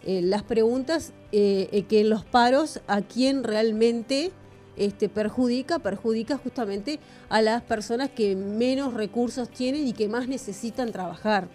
eh, 0.03 0.21
las 0.21 0.43
preguntas 0.43 1.11
eh, 1.33 1.67
eh, 1.73 1.83
que 1.83 1.99
en 2.01 2.09
los 2.09 2.23
paros 2.23 2.79
a 2.87 3.01
quién 3.01 3.43
realmente 3.43 4.31
este, 4.77 5.09
perjudica, 5.09 5.79
perjudica 5.79 6.37
justamente 6.37 6.99
a 7.27 7.41
las 7.41 7.63
personas 7.63 8.11
que 8.11 8.37
menos 8.37 8.93
recursos 8.93 9.49
tienen 9.49 9.85
y 9.87 9.91
que 9.91 10.07
más 10.07 10.29
necesitan 10.29 10.93
trabajar. 10.93 11.49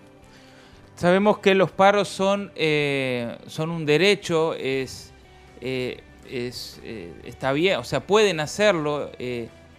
Sabemos 0.97 1.41
que 1.41 1.55
los 1.55 1.71
paros 1.71 2.09
son, 2.09 2.51
eh, 2.57 3.37
son 3.49 3.69
un 3.69 3.85
derecho, 3.85 4.55
es, 4.55 5.13
eh, 5.61 6.01
eh, 6.25 7.13
está 7.23 7.53
bien, 7.53 7.79
o 7.79 7.85
sea, 7.85 8.01
pueden 8.01 8.41
hacerlo, 8.41 9.11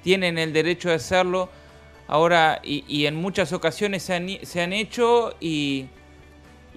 tienen 0.03 0.37
el 0.37 0.53
derecho 0.53 0.89
de 0.89 0.95
hacerlo. 0.95 1.49
Ahora, 2.07 2.61
y, 2.63 3.07
en 3.07 3.15
muchas 3.15 3.51
ocasiones 3.51 4.03
se 4.03 4.13
han, 4.13 4.27
se 4.43 4.61
han 4.61 4.73
hecho 4.73 5.33
y, 5.39 5.87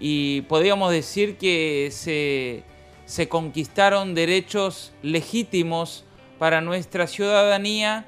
y, 0.00 0.40
podríamos 0.42 0.90
decir 0.90 1.36
que 1.36 1.90
se, 1.92 2.64
se 3.04 3.28
conquistaron 3.28 4.14
derechos 4.14 4.94
legítimos 5.02 6.06
para 6.38 6.62
nuestra 6.62 7.06
ciudadanía 7.06 8.06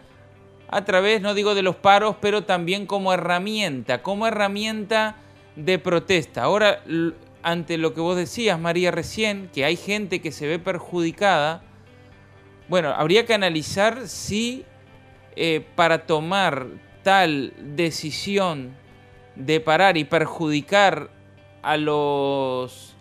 a 0.69 0.83
través, 0.87 1.21
no 1.21 1.35
digo 1.35 1.55
de 1.55 1.61
los 1.61 1.77
paros, 1.77 2.17
pero 2.23 2.45
también 2.45 2.87
como 2.87 3.13
herramienta, 3.13 4.03
como 4.03 4.27
herramienta 4.27 5.17
de 5.57 5.79
protesta. 5.79 6.45
Ahora, 6.45 6.83
ante 7.43 7.79
lo 7.79 7.95
que 7.95 8.01
vos 8.01 8.17
decías, 8.17 8.59
María, 8.59 8.91
recién, 8.91 9.51
que 9.53 9.65
hay 9.65 9.77
gente 9.77 10.21
que 10.21 10.33
se 10.33 10.47
ve 10.47 10.59
perjudicada, 10.59 11.63
bueno, 12.69 12.91
habría 12.91 13.27
que 13.27 13.35
analizar 13.35 14.09
si 14.09 14.65
eh, 15.37 15.67
para 15.75 16.07
tomar 16.07 16.67
tal 17.03 17.53
decisión 17.59 18.75
de 19.35 19.61
parar 19.61 19.97
y 19.97 20.05
perjudicar 20.05 21.11
a 21.63 21.77
los 21.77 22.95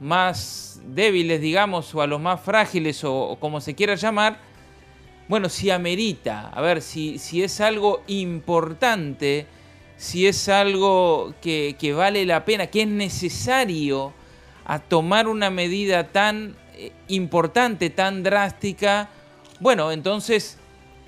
más 0.00 0.80
débiles, 0.86 1.40
digamos, 1.40 1.94
o 1.94 2.02
a 2.02 2.06
los 2.06 2.20
más 2.20 2.40
frágiles, 2.40 3.02
o, 3.04 3.36
como 3.40 3.60
se 3.60 3.74
quiera 3.74 3.94
llamar, 3.94 4.38
bueno, 5.28 5.48
si 5.48 5.70
amerita, 5.70 6.48
a 6.48 6.60
ver, 6.60 6.82
si, 6.82 7.18
si 7.18 7.42
es 7.42 7.60
algo 7.60 8.02
importante 8.06 9.46
si 9.96 10.26
es 10.26 10.48
algo 10.48 11.34
que, 11.40 11.94
vale 11.96 12.26
la 12.26 12.44
pena, 12.44 12.66
que 12.66 12.82
es 12.82 12.88
necesario 12.88 14.12
a 14.64 14.78
tomar 14.78 15.28
una 15.28 15.50
medida 15.50 16.08
tan 16.08 16.56
eh, 16.76 16.92
importante, 17.08 17.90
tan 17.90 18.22
drástica, 18.22 19.08
bueno, 19.60 19.92
entonces 19.92 20.58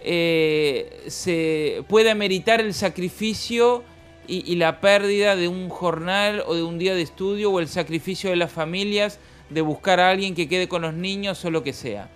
eh, 0.01 1.05
se 1.09 1.85
puede 1.89 2.11
ameritar 2.11 2.61
el 2.61 2.75
sacrificio 2.75 3.83
y, 4.29 4.51
y, 4.51 4.57
la 4.57 4.81
pérdida 4.81 5.37
de 5.37 5.49
un 5.49 5.69
jornal 5.69 6.43
o 6.47 6.55
de 6.55 6.63
un 6.63 6.79
día 6.79 6.95
de 6.95 7.03
estudio 7.03 7.51
o 7.51 7.61
el 7.61 7.69
sacrificio 7.69 8.31
de 8.31 8.37
las 8.37 8.53
familias 8.53 9.21
de 9.51 9.61
buscar 9.61 10.01
a 10.01 10.11
alguien 10.11 10.35
que 10.35 10.49
quede 10.49 10.69
con 10.69 10.83
los 10.83 10.95
niños 10.95 11.45
o 11.45 11.51
lo 11.51 11.63
que 11.63 11.73
sea. 11.73 12.09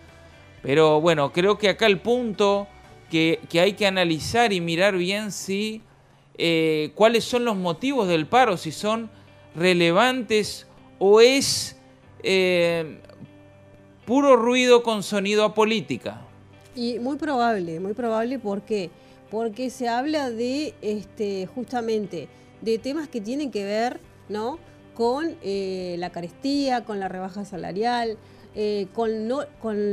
Pero 0.62 1.00
bueno, 1.00 1.32
creo 1.32 1.58
que 1.58 1.68
acá 1.68 1.86
el 1.86 2.00
punto 2.00 2.66
que, 3.10 3.40
que 3.48 3.60
hay 3.60 3.74
que 3.74 3.86
analizar 3.86 4.52
y 4.52 4.60
mirar 4.60 4.96
bien 4.96 5.32
si 5.32 5.82
eh, 6.38 6.92
cuáles 6.94 7.24
son 7.24 7.44
los 7.44 7.56
motivos 7.56 8.08
del 8.08 8.26
paro, 8.26 8.56
si 8.56 8.72
son 8.72 9.10
relevantes 9.54 10.66
o 10.98 11.20
es 11.20 11.76
eh, 12.22 13.00
puro 14.06 14.36
ruido 14.36 14.82
con 14.82 15.02
sonido 15.02 15.44
a 15.44 15.54
política. 15.54 16.22
Y 16.74 16.98
muy 16.98 17.16
probable, 17.16 17.80
muy 17.80 17.94
probable, 17.94 18.38
¿por 18.38 18.62
qué? 18.62 18.90
Porque 19.30 19.70
se 19.70 19.88
habla 19.88 20.30
de, 20.30 20.74
este, 20.82 21.46
justamente, 21.46 22.28
de 22.60 22.78
temas 22.78 23.08
que 23.08 23.20
tienen 23.20 23.50
que 23.50 23.64
ver, 23.64 24.00
¿no? 24.28 24.58
con 24.94 25.36
eh, 25.42 25.96
la 25.98 26.10
carestía, 26.10 26.84
con 26.84 27.00
la 27.00 27.08
rebaja 27.08 27.44
salarial, 27.44 28.18
con 28.92 29.28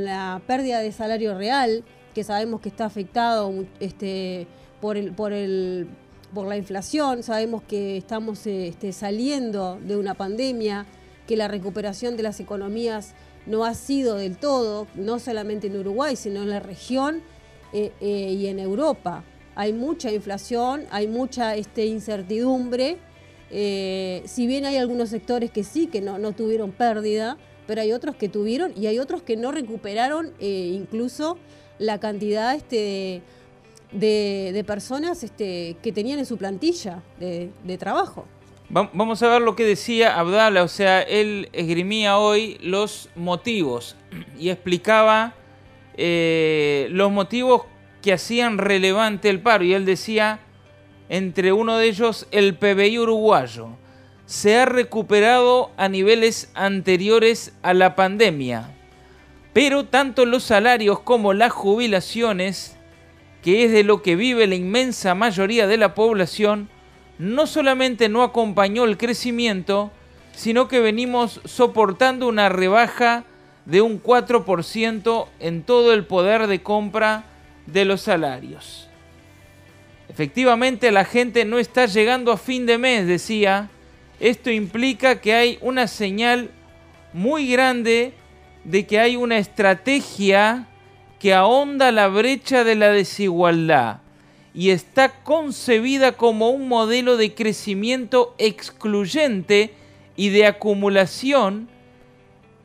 la 0.04 0.42
pérdida 0.48 0.80
de 0.82 0.92
salario 0.92 1.38
real, 1.38 1.84
que 2.18 2.24
sabemos 2.24 2.62
que 2.62 2.70
está 2.70 2.86
afectado 2.86 3.54
este, 3.80 4.48
por, 4.82 4.98
el, 4.98 5.12
por, 5.12 5.34
el, 5.34 5.88
por 6.34 6.48
la 6.48 6.58
inflación, 6.58 7.24
sabemos 7.24 7.64
que 7.64 7.98
estamos 7.98 8.46
este, 8.48 8.92
saliendo 8.92 9.80
de 9.82 9.96
una 9.96 10.14
pandemia, 10.14 10.86
que 11.26 11.36
la 11.36 11.48
recuperación 11.48 12.18
de 12.18 12.24
las 12.24 12.40
economías 12.40 13.14
no 13.46 13.66
ha 13.66 13.74
sido 13.74 14.16
del 14.16 14.38
todo, 14.38 14.88
no 14.96 15.20
solamente 15.20 15.68
en 15.68 15.78
Uruguay, 15.78 16.16
sino 16.16 16.44
en 16.44 16.50
la 16.50 16.60
región 16.60 17.22
eh, 17.74 17.92
eh, 18.02 18.34
y 18.34 18.48
en 18.48 18.60
Europa. 18.60 19.24
Hay 19.56 19.74
mucha 19.74 20.12
inflación, 20.12 20.86
hay 20.92 21.08
mucha 21.08 21.56
este, 21.56 21.86
incertidumbre. 21.86 22.98
Eh, 23.50 24.22
si 24.26 24.46
bien 24.48 24.66
hay 24.66 24.78
algunos 24.78 25.10
sectores 25.10 25.50
que 25.50 25.64
sí, 25.64 25.88
que 25.88 26.02
no, 26.02 26.32
tuvieron 26.34 26.72
pérdida, 26.72 27.38
pero 27.66 27.82
hay 27.82 27.92
otros 27.92 28.16
que 28.16 28.30
tuvieron 28.30 28.74
y 28.78 28.88
hay 28.88 29.00
otros 29.00 29.24
que 29.24 29.36
no 29.36 29.52
recuperaron 29.52 30.32
incluso 30.40 31.38
la 31.80 32.00
cantidad 32.00 32.56
este, 32.56 32.76
de, 32.76 33.22
personas 34.66 35.24
este, 35.24 35.78
que 35.82 35.92
tenían 35.92 36.20
en 36.20 36.26
su 36.26 36.38
plantilla 36.38 37.02
de, 37.20 37.78
trabajo. 37.78 38.26
Vamos 38.70 39.24
a 39.24 39.30
ver 39.30 39.42
lo 39.42 39.56
que 39.56 39.64
decía 39.64 40.20
Abdala, 40.20 40.64
o 40.64 40.68
sea, 40.68 41.02
él 41.02 41.50
esgrimía 41.54 42.18
hoy 42.18 42.58
los 42.62 43.10
motivos 43.16 43.96
y 44.38 44.50
explicaba 44.50 45.36
eh, 45.96 46.88
los 46.92 47.12
motivos 47.12 47.64
que 48.02 48.14
hacían 48.14 48.58
relevante 48.58 49.30
el 49.30 49.42
paro. 49.42 49.64
Y 49.64 49.74
él 49.74 49.86
decía, 49.86 50.40
entre 51.10 51.54
uno 51.54 51.78
de 51.78 51.88
ellos, 51.88 52.28
el 52.32 52.56
PBI 52.56 53.00
uruguayo 53.00 53.70
se 54.28 54.58
ha 54.58 54.66
recuperado 54.66 55.72
a 55.78 55.88
niveles 55.88 56.52
anteriores 56.54 57.54
a 57.64 57.74
la 57.74 57.96
pandemia. 57.96 58.76
Pero 59.54 59.86
tanto 59.86 60.26
los 60.26 60.44
salarios 60.44 61.00
como 61.00 61.34
las 61.34 61.54
jubilaciones, 61.54 62.77
que 63.48 63.64
es 63.64 63.72
de 63.72 63.86
lo 63.86 64.02
que 64.02 64.18
vive 64.18 64.46
la 64.46 64.56
inmensa 64.56 65.16
mayoría 65.16 65.68
de 65.68 65.78
la 65.78 65.96
población, 65.96 66.68
no 67.18 67.48
solamente 67.48 68.10
no 68.10 68.24
acompañó 68.24 68.84
el 68.84 68.98
crecimiento, 68.98 69.90
sino 70.36 70.68
que 70.68 70.82
venimos 70.82 71.40
soportando 71.46 72.28
una 72.28 72.50
rebaja 72.50 73.24
de 73.64 73.80
un 73.80 74.04
4% 74.04 75.28
en 75.40 75.64
todo 75.64 75.94
el 75.94 76.04
poder 76.06 76.48
de 76.48 76.62
compra 76.62 77.24
de 77.68 77.86
los 77.86 78.02
salarios. 78.02 78.90
Efectivamente 80.10 80.92
la 80.92 81.06
gente 81.06 81.46
no 81.46 81.58
está 81.58 81.86
llegando 81.86 82.34
a 82.34 82.38
fin 82.38 82.66
de 82.66 82.78
mes, 82.78 83.08
decía. 83.08 83.70
Esto 84.20 84.52
implica 84.52 85.22
que 85.22 85.34
hay 85.34 85.58
una 85.62 85.88
señal 85.88 86.52
muy 87.14 87.50
grande 87.50 88.12
de 88.66 88.86
que 88.86 89.00
hay 89.00 89.16
una 89.16 89.38
estrategia 89.38 90.68
que 91.20 91.34
ahonda 91.34 91.92
la 91.92 92.08
brecha 92.08 92.64
de 92.64 92.76
la 92.76 92.90
desigualdad 92.90 94.02
y 94.54 94.72
está 94.72 95.24
concebida 95.24 96.14
como 96.14 96.50
un 96.50 96.68
modelo 96.68 97.16
de 97.18 97.36
crecimiento 97.36 98.34
excluyente 98.38 99.74
y 100.16 100.30
de 100.30 100.48
acumulación 100.48 101.70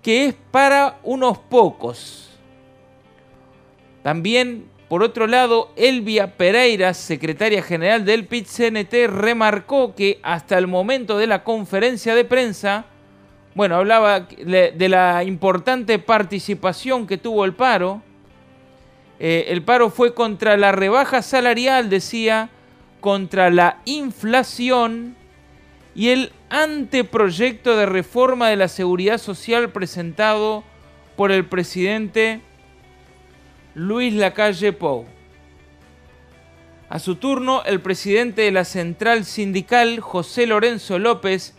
que 0.02 0.26
es 0.26 0.34
para 0.50 0.98
unos 1.02 1.38
pocos. 1.38 2.30
También, 4.02 4.64
por 4.88 5.02
otro 5.02 5.26
lado, 5.26 5.70
Elvia 5.76 6.36
Pereira, 6.36 6.92
secretaria 6.92 7.62
general 7.62 8.04
del 8.04 8.26
PIT-CNT, 8.26 9.06
remarcó 9.08 9.94
que 9.94 10.18
hasta 10.22 10.58
el 10.58 10.66
momento 10.66 11.18
de 11.18 11.28
la 11.28 11.44
conferencia 11.44 12.14
de 12.14 12.24
prensa, 12.24 12.86
bueno, 13.54 13.76
hablaba 13.76 14.20
de 14.20 14.88
la 14.88 15.22
importante 15.24 15.98
participación 15.98 17.06
que 17.06 17.18
tuvo 17.18 17.44
el 17.44 17.54
paro. 17.54 18.02
Eh, 19.24 19.52
el 19.52 19.62
paro 19.62 19.88
fue 19.88 20.14
contra 20.14 20.56
la 20.56 20.72
rebaja 20.72 21.22
salarial, 21.22 21.88
decía, 21.88 22.50
contra 23.00 23.50
la 23.50 23.78
inflación 23.84 25.14
y 25.94 26.08
el 26.08 26.32
anteproyecto 26.50 27.76
de 27.76 27.86
reforma 27.86 28.48
de 28.48 28.56
la 28.56 28.66
seguridad 28.66 29.18
social 29.18 29.70
presentado 29.70 30.64
por 31.14 31.30
el 31.30 31.44
presidente 31.46 32.40
Luis 33.76 34.12
Lacalle 34.12 34.72
Pou. 34.72 35.06
A 36.88 36.98
su 36.98 37.14
turno, 37.14 37.62
el 37.64 37.80
presidente 37.80 38.42
de 38.42 38.50
la 38.50 38.64
central 38.64 39.24
sindical, 39.24 40.00
José 40.00 40.48
Lorenzo 40.48 40.98
López, 40.98 41.54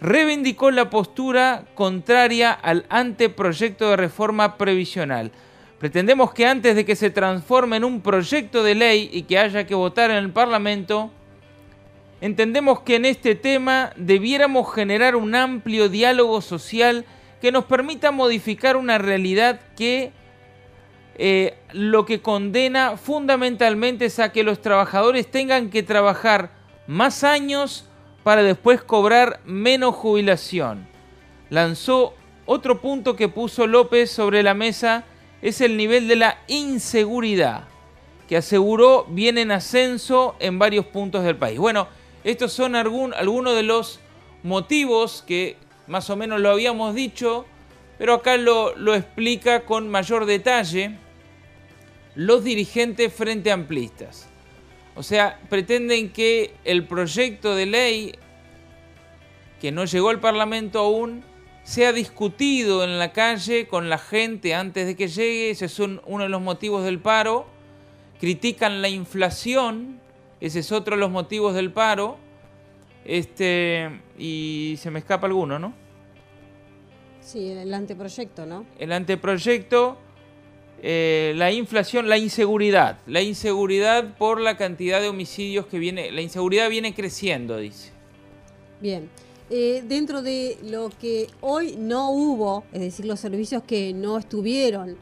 reivindicó 0.00 0.72
la 0.72 0.90
postura 0.90 1.66
contraria 1.76 2.50
al 2.50 2.84
anteproyecto 2.88 3.90
de 3.90 3.96
reforma 3.96 4.56
previsional. 4.58 5.30
Pretendemos 5.78 6.32
que 6.32 6.46
antes 6.46 6.74
de 6.74 6.84
que 6.86 6.96
se 6.96 7.10
transforme 7.10 7.76
en 7.76 7.84
un 7.84 8.00
proyecto 8.00 8.62
de 8.62 8.74
ley 8.74 9.10
y 9.12 9.24
que 9.24 9.38
haya 9.38 9.66
que 9.66 9.74
votar 9.74 10.10
en 10.10 10.16
el 10.16 10.30
Parlamento, 10.30 11.10
entendemos 12.20 12.80
que 12.80 12.96
en 12.96 13.04
este 13.04 13.34
tema 13.34 13.92
debiéramos 13.96 14.72
generar 14.72 15.16
un 15.16 15.34
amplio 15.34 15.90
diálogo 15.90 16.40
social 16.40 17.04
que 17.42 17.52
nos 17.52 17.66
permita 17.66 18.10
modificar 18.10 18.76
una 18.76 18.96
realidad 18.96 19.60
que 19.76 20.12
eh, 21.18 21.58
lo 21.72 22.06
que 22.06 22.20
condena 22.20 22.96
fundamentalmente 22.96 24.06
es 24.06 24.18
a 24.18 24.32
que 24.32 24.42
los 24.42 24.62
trabajadores 24.62 25.30
tengan 25.30 25.70
que 25.70 25.82
trabajar 25.82 26.50
más 26.86 27.22
años 27.22 27.86
para 28.22 28.42
después 28.42 28.82
cobrar 28.82 29.40
menos 29.44 29.94
jubilación. 29.94 30.86
Lanzó 31.50 32.14
otro 32.46 32.80
punto 32.80 33.14
que 33.14 33.28
puso 33.28 33.66
López 33.66 34.10
sobre 34.10 34.42
la 34.42 34.54
mesa, 34.54 35.04
es 35.48 35.60
el 35.60 35.76
nivel 35.76 36.08
de 36.08 36.16
la 36.16 36.38
inseguridad, 36.48 37.68
que 38.28 38.36
aseguró 38.36 39.06
viene 39.08 39.42
en 39.42 39.52
ascenso 39.52 40.34
en 40.40 40.58
varios 40.58 40.86
puntos 40.86 41.22
del 41.22 41.36
país. 41.36 41.58
Bueno, 41.58 41.86
estos 42.24 42.52
son 42.52 42.74
algunos 42.74 43.54
de 43.54 43.62
los 43.62 44.00
motivos 44.42 45.22
que 45.24 45.56
más 45.86 46.10
o 46.10 46.16
menos 46.16 46.40
lo 46.40 46.50
habíamos 46.50 46.96
dicho, 46.96 47.46
pero 47.96 48.14
acá 48.14 48.36
lo, 48.36 48.74
lo 48.76 48.94
explica 48.96 49.64
con 49.64 49.88
mayor 49.88 50.26
detalle 50.26 50.98
los 52.16 52.42
dirigentes 52.42 53.12
frente 53.12 53.52
amplistas. 53.52 54.26
O 54.96 55.04
sea, 55.04 55.38
pretenden 55.48 56.10
que 56.10 56.54
el 56.64 56.84
proyecto 56.88 57.54
de 57.54 57.66
ley 57.66 58.18
que 59.60 59.70
no 59.70 59.84
llegó 59.84 60.08
al 60.08 60.18
Parlamento 60.18 60.80
aún 60.80 61.22
sea 61.66 61.92
discutido 61.92 62.82
en 62.82 62.98
la 62.98 63.12
calle 63.12 63.68
con 63.68 63.90
la 63.90 63.98
gente 63.98 64.54
antes 64.54 64.86
de 64.86 64.96
que 64.96 65.08
llegue. 65.08 65.50
Ese 65.50 65.66
es 65.66 65.78
uno 65.78 66.22
de 66.22 66.30
los 66.30 66.40
motivos 66.40 66.84
del 66.84 67.00
paro. 67.00 67.46
Critican 68.18 68.80
la 68.80 68.88
inflación 68.88 70.00
ese 70.40 70.58
es 70.60 70.72
otro 70.72 70.96
de 70.96 71.00
los 71.00 71.10
motivos 71.10 71.54
del 71.54 71.72
paro. 71.72 72.18
Este, 73.04 74.00
y 74.18 74.76
se 74.78 74.90
me 74.90 74.98
escapa 74.98 75.26
alguno, 75.26 75.58
¿no? 75.58 75.72
Sí, 77.20 77.50
el 77.50 77.72
anteproyecto, 77.72 78.46
¿no? 78.46 78.66
El 78.78 78.92
anteproyecto, 78.92 79.96
eh, 80.82 81.32
la 81.36 81.52
inflación, 81.52 82.08
la 82.08 82.18
inseguridad. 82.18 82.98
La 83.06 83.22
inseguridad 83.22 84.16
por 84.16 84.40
la 84.40 84.56
cantidad 84.56 85.00
de 85.00 85.08
homicidios 85.08 85.66
que 85.66 85.78
viene. 85.78 86.10
La 86.12 86.20
inseguridad 86.20 86.68
viene 86.68 86.94
creciendo, 86.94 87.56
dice. 87.56 87.92
Bien. 88.80 89.08
Eh, 89.48 89.84
dentro 89.86 90.22
de 90.22 90.58
lo 90.64 90.90
que 90.90 91.28
hoy 91.40 91.76
no 91.76 92.10
hubo, 92.10 92.64
es 92.72 92.80
decir, 92.80 93.06
los 93.06 93.20
servicios 93.20 93.62
que 93.62 93.92
no 93.92 94.18
estuvieron 94.18 94.96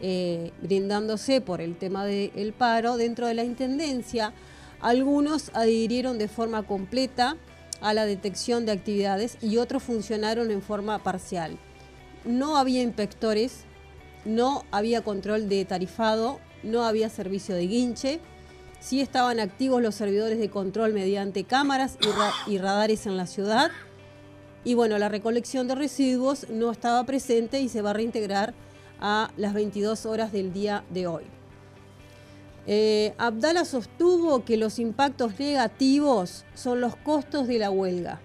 eh, 0.00 0.52
brindándose 0.62 1.42
por 1.42 1.60
el 1.60 1.76
tema 1.76 2.06
del 2.06 2.54
paro, 2.54 2.96
dentro 2.96 3.26
de 3.26 3.34
la 3.34 3.44
Intendencia 3.44 4.32
algunos 4.80 5.50
adhirieron 5.54 6.18
de 6.18 6.28
forma 6.28 6.62
completa 6.62 7.36
a 7.80 7.94
la 7.94 8.06
detección 8.06 8.66
de 8.66 8.72
actividades 8.72 9.36
y 9.40 9.58
otros 9.58 9.82
funcionaron 9.82 10.50
en 10.50 10.62
forma 10.62 11.02
parcial. 11.02 11.58
No 12.24 12.56
había 12.56 12.82
inspectores, 12.82 13.64
no 14.24 14.64
había 14.70 15.02
control 15.02 15.48
de 15.48 15.64
tarifado, 15.64 16.40
no 16.62 16.84
había 16.84 17.08
servicio 17.08 17.54
de 17.54 17.66
guinche. 17.66 18.20
Sí 18.80 19.00
estaban 19.00 19.40
activos 19.40 19.82
los 19.82 19.94
servidores 19.94 20.38
de 20.38 20.50
control 20.50 20.92
mediante 20.92 21.44
cámaras 21.44 21.98
y, 22.46 22.58
radares 22.58 23.06
en 23.06 23.16
la 23.16 23.26
ciudad. 23.26 23.70
Y 24.64 24.74
bueno, 24.74 24.98
la 24.98 25.08
recolección 25.08 25.68
de 25.68 25.74
residuos 25.74 26.48
no 26.50 26.70
estaba 26.70 27.04
presente 27.04 27.60
y 27.60 27.68
se 27.68 27.82
va 27.82 27.90
a 27.90 27.94
reintegrar 27.94 28.54
a 29.00 29.30
las 29.36 29.54
22 29.54 30.04
horas 30.06 30.32
del 30.32 30.52
día 30.52 30.84
de 30.90 31.06
hoy. 31.06 31.24
Eh, 32.66 33.14
Abdala 33.16 33.64
sostuvo 33.64 34.44
que 34.44 34.56
los 34.56 34.78
impactos 34.78 35.38
negativos 35.38 36.44
son 36.54 36.80
los 36.80 36.94
costos 36.94 37.48
de 37.48 37.58
la 37.58 37.70
huelga. 37.70 38.20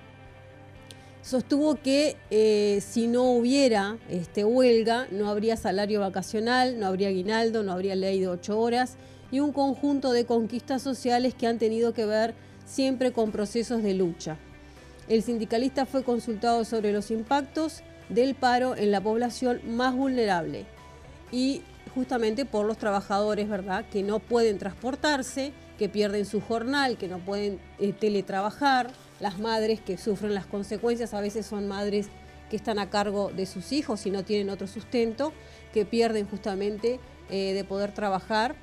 Sostuvo 1.21 1.75
que 1.75 2.17
eh, 2.29 2.83
si 2.85 3.07
no 3.07 3.23
hubiera 3.31 3.97
este, 4.09 4.43
huelga, 4.43 5.07
no 5.09 5.29
habría 5.29 5.57
salario 5.57 6.01
vacacional, 6.01 6.79
no 6.79 6.85
habría 6.85 7.07
aguinaldo, 7.07 7.63
no 7.63 7.71
habría 7.71 7.95
ley 7.95 8.19
de 8.19 8.27
ocho 8.27 8.59
horas 8.59 8.97
y 9.31 9.39
un 9.39 9.51
conjunto 9.51 10.11
de 10.11 10.25
conquistas 10.25 10.83
sociales 10.83 11.33
que 11.33 11.47
han 11.47 11.57
tenido 11.57 11.93
que 11.93 12.05
ver 12.05 12.35
siempre 12.65 13.11
con 13.11 13.31
procesos 13.31 13.81
de 13.81 13.95
lucha. 13.95 14.37
El 15.07 15.21
sindicalista 15.21 15.85
fue 15.85 16.03
consultado 16.03 16.65
sobre 16.65 16.91
los 16.91 17.11
impactos 17.11 17.83
del 18.09 18.35
paro 18.35 18.75
en 18.75 18.91
la 18.91 19.01
población 19.01 19.61
más 19.67 19.95
vulnerable 19.95 20.65
y 21.31 21.61
justamente 21.93 22.45
por 22.45 22.65
los 22.65 22.77
trabajadores, 22.77 23.47
¿verdad?, 23.47 23.85
que 23.89 24.03
no 24.03 24.19
pueden 24.19 24.57
transportarse, 24.57 25.53
que 25.77 25.89
pierden 25.89 26.25
su 26.25 26.41
jornal, 26.41 26.97
que 26.97 27.07
no 27.07 27.19
pueden 27.19 27.59
eh, 27.79 27.93
teletrabajar, 27.93 28.91
las 29.19 29.39
madres 29.39 29.79
que 29.79 29.97
sufren 29.97 30.33
las 30.33 30.45
consecuencias, 30.45 31.13
a 31.13 31.21
veces 31.21 31.45
son 31.45 31.67
madres 31.67 32.07
que 32.49 32.55
están 32.55 32.79
a 32.79 32.89
cargo 32.89 33.31
de 33.31 33.45
sus 33.45 33.71
hijos 33.71 34.05
y 34.05 34.11
no 34.11 34.23
tienen 34.23 34.49
otro 34.49 34.67
sustento, 34.67 35.33
que 35.73 35.85
pierden 35.85 36.27
justamente 36.27 36.99
eh, 37.29 37.53
de 37.53 37.63
poder 37.63 37.93
trabajar, 37.93 38.55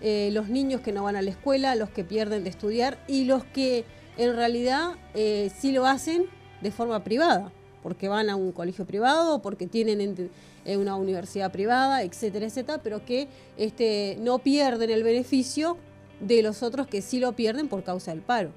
eh, 0.00 0.30
los 0.32 0.48
niños 0.48 0.80
que 0.80 0.92
no 0.92 1.04
van 1.04 1.16
a 1.16 1.22
la 1.22 1.30
escuela, 1.30 1.74
los 1.74 1.90
que 1.90 2.04
pierden 2.04 2.44
de 2.44 2.50
estudiar 2.50 2.98
y 3.06 3.24
los 3.24 3.44
que 3.44 3.84
en 4.20 4.36
realidad 4.36 4.92
sí 5.14 5.72
lo 5.72 5.86
hacen 5.86 6.26
de 6.60 6.70
forma 6.70 7.02
privada, 7.02 7.50
porque 7.82 8.08
van 8.08 8.28
a 8.28 8.36
un 8.36 8.52
colegio 8.52 8.84
privado, 8.84 9.40
porque 9.40 9.66
tienen 9.66 10.30
una 10.66 10.96
universidad 10.96 11.50
privada, 11.50 12.02
etcétera, 12.02 12.46
etcétera, 12.46 12.80
pero 12.82 13.04
que 13.04 13.28
este, 13.56 14.16
no 14.20 14.38
pierden 14.38 14.90
el 14.90 15.02
beneficio 15.02 15.78
de 16.20 16.42
los 16.42 16.62
otros 16.62 16.86
que 16.86 17.00
sí 17.00 17.18
lo 17.18 17.32
pierden 17.32 17.68
por 17.68 17.82
causa 17.82 18.10
del 18.10 18.20
paro. 18.20 18.50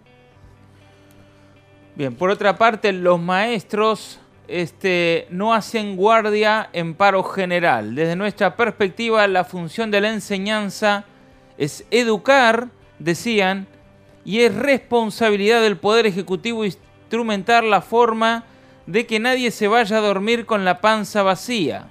Bien, 1.95 2.13
por 2.13 2.30
otra 2.30 2.58
parte, 2.58 2.91
los 2.91 3.21
maestros 3.21 4.19
este, 4.49 5.28
no 5.30 5.54
hacen 5.54 5.95
guardia 5.95 6.69
en 6.73 6.95
paro 6.95 7.23
general. 7.23 7.95
Desde 7.95 8.17
nuestra 8.17 8.58
perspectiva, 8.58 9.26
la 9.28 9.45
función 9.45 9.91
de 9.91 10.02
la 10.02 10.10
enseñanza 10.12 11.06
es 11.58 11.86
educar, 11.89 12.69
decían, 12.99 13.67
y 14.26 14.42
es 14.42 14.54
responsabilidad 14.54 15.62
del 15.62 15.78
Poder 15.78 16.06
Ejecutivo 16.06 16.66
instrumentar 16.66 17.64
la 17.64 17.82
forma 17.82 18.46
de 18.86 19.06
que 19.06 19.20
nadie 19.20 19.52
se 19.52 19.68
vaya 19.68 19.98
a 19.98 20.02
dormir 20.02 20.46
con 20.46 20.66
la 20.66 20.82
panza 20.82 21.24
vacía 21.24 21.88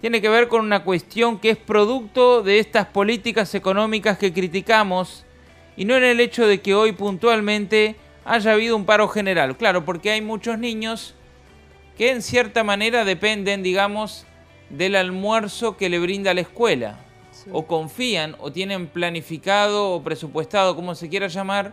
tiene 0.00 0.20
que 0.20 0.28
ver 0.28 0.48
con 0.48 0.64
una 0.64 0.84
cuestión 0.84 1.38
que 1.38 1.50
es 1.50 1.56
producto 1.56 2.42
de 2.42 2.58
estas 2.58 2.86
políticas 2.86 3.54
económicas 3.54 4.18
que 4.18 4.32
criticamos 4.32 5.24
y 5.76 5.84
no 5.84 5.96
en 5.96 6.04
el 6.04 6.20
hecho 6.20 6.46
de 6.46 6.60
que 6.60 6.74
hoy 6.74 6.92
puntualmente 6.92 7.96
haya 8.24 8.52
habido 8.52 8.76
un 8.76 8.84
paro 8.84 9.08
general. 9.08 9.56
Claro, 9.56 9.84
porque 9.84 10.10
hay 10.10 10.20
muchos 10.20 10.58
niños 10.58 11.14
que 11.96 12.10
en 12.10 12.22
cierta 12.22 12.62
manera 12.62 13.04
dependen, 13.04 13.62
digamos, 13.62 14.26
del 14.70 14.96
almuerzo 14.96 15.76
que 15.76 15.88
le 15.88 15.98
brinda 15.98 16.34
la 16.34 16.42
escuela. 16.42 17.00
O 17.52 17.66
confían 17.66 18.36
o 18.38 18.50
tienen 18.50 18.88
planificado 18.88 19.92
o 19.92 20.02
presupuestado, 20.02 20.74
como 20.74 20.94
se 20.94 21.08
quiera 21.08 21.28
llamar, 21.28 21.72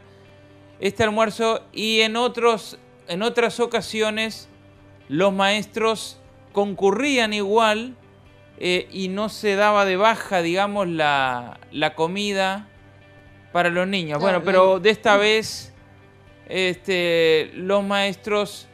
este 0.80 1.04
almuerzo 1.04 1.64
y 1.72 2.02
en, 2.02 2.16
otros, 2.16 2.78
en 3.08 3.24
otras 3.24 3.60
ocasiones 3.60 4.50
los 5.08 5.34
maestros 5.34 6.20
concurrían 6.52 7.34
igual 7.34 7.96
eh, 8.58 8.88
y 8.92 9.08
no 9.08 9.30
se 9.30 9.56
daba 9.56 9.86
de 9.86 9.98
baja, 9.98 10.42
digamos, 10.42 10.88
la, 10.88 11.60
comida 11.96 12.68
para 13.52 13.70
los 13.70 13.88
niños. 13.88 14.20
bueno, 14.20 14.44
pero 14.44 14.80
de 14.80 14.90
esta 14.90 15.18
vez 15.18 15.74
este, 16.48 17.52
los 17.56 17.84
maestros 17.84 18.68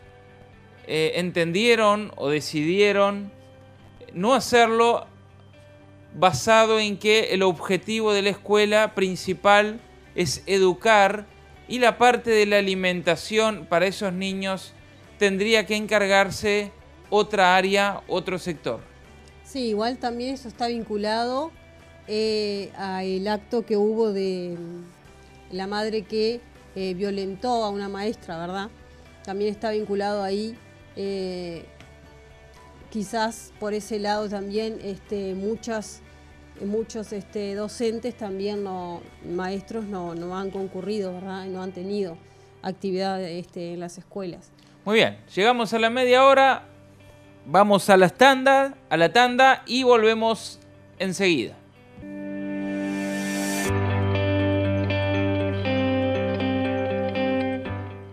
eh, 0.87 1.13
entendieron 1.15 2.11
o 2.15 2.29
decidieron 2.29 3.31
no 4.13 4.33
hacerlo 4.33 5.07
basado 6.13 6.79
en 6.79 6.97
que 6.97 7.33
el 7.33 7.43
objetivo 7.43 8.13
de 8.13 8.21
la 8.21 8.29
escuela 8.29 8.95
principal 8.95 9.79
es 10.15 10.43
educar 10.47 11.25
y 11.67 11.79
la 11.79 11.97
parte 11.97 12.31
de 12.31 12.45
la 12.45 12.57
alimentación 12.57 13.65
para 13.67 13.85
esos 13.85 14.11
niños 14.11 14.73
tendría 15.17 15.65
que 15.65 15.75
encargarse 15.75 16.71
otra 17.09 17.55
área, 17.55 18.01
otro 18.07 18.39
sector. 18.39 18.79
Sí, 19.43 19.69
igual 19.69 19.97
también 19.97 20.33
eso 20.33 20.47
está 20.47 20.67
vinculado 20.67 21.51
eh, 22.07 22.71
al 22.75 23.27
acto 23.27 23.65
que 23.65 23.77
hubo 23.77 24.11
de 24.11 24.55
mm, 24.57 25.55
la 25.55 25.67
madre 25.67 26.03
que 26.03 26.41
eh, 26.75 26.93
violentó 26.93 27.63
a 27.63 27.69
una 27.69 27.89
maestra, 27.89 28.37
¿verdad? 28.37 28.69
También 29.23 29.51
está 29.51 29.71
vinculado 29.71 30.23
ahí. 30.23 30.55
Eh, 30.95 31.65
quizás 32.89 33.53
por 33.59 33.73
ese 33.73 33.99
lado 33.99 34.27
también 34.29 34.79
este, 34.83 35.35
muchas, 35.35 36.01
muchos 36.65 37.13
este, 37.13 37.55
docentes 37.55 38.17
también 38.17 38.63
no, 38.63 39.01
maestros 39.25 39.85
no, 39.85 40.15
no 40.15 40.37
han 40.37 40.51
concurrido, 40.51 41.13
¿verdad? 41.13 41.45
No 41.45 41.61
han 41.61 41.71
tenido 41.71 42.17
actividad 42.61 43.21
este, 43.21 43.73
en 43.73 43.79
las 43.79 43.97
escuelas. 43.97 44.51
Muy 44.85 44.95
bien, 44.95 45.17
llegamos 45.35 45.73
a 45.73 45.79
la 45.79 45.89
media 45.89 46.25
hora. 46.25 46.63
Vamos 47.45 47.89
a 47.89 47.97
la 47.97 48.09
tanda, 48.09 48.75
a 48.89 48.97
la 48.97 49.11
tanda 49.11 49.63
y 49.65 49.83
volvemos 49.83 50.59
enseguida. 50.99 51.55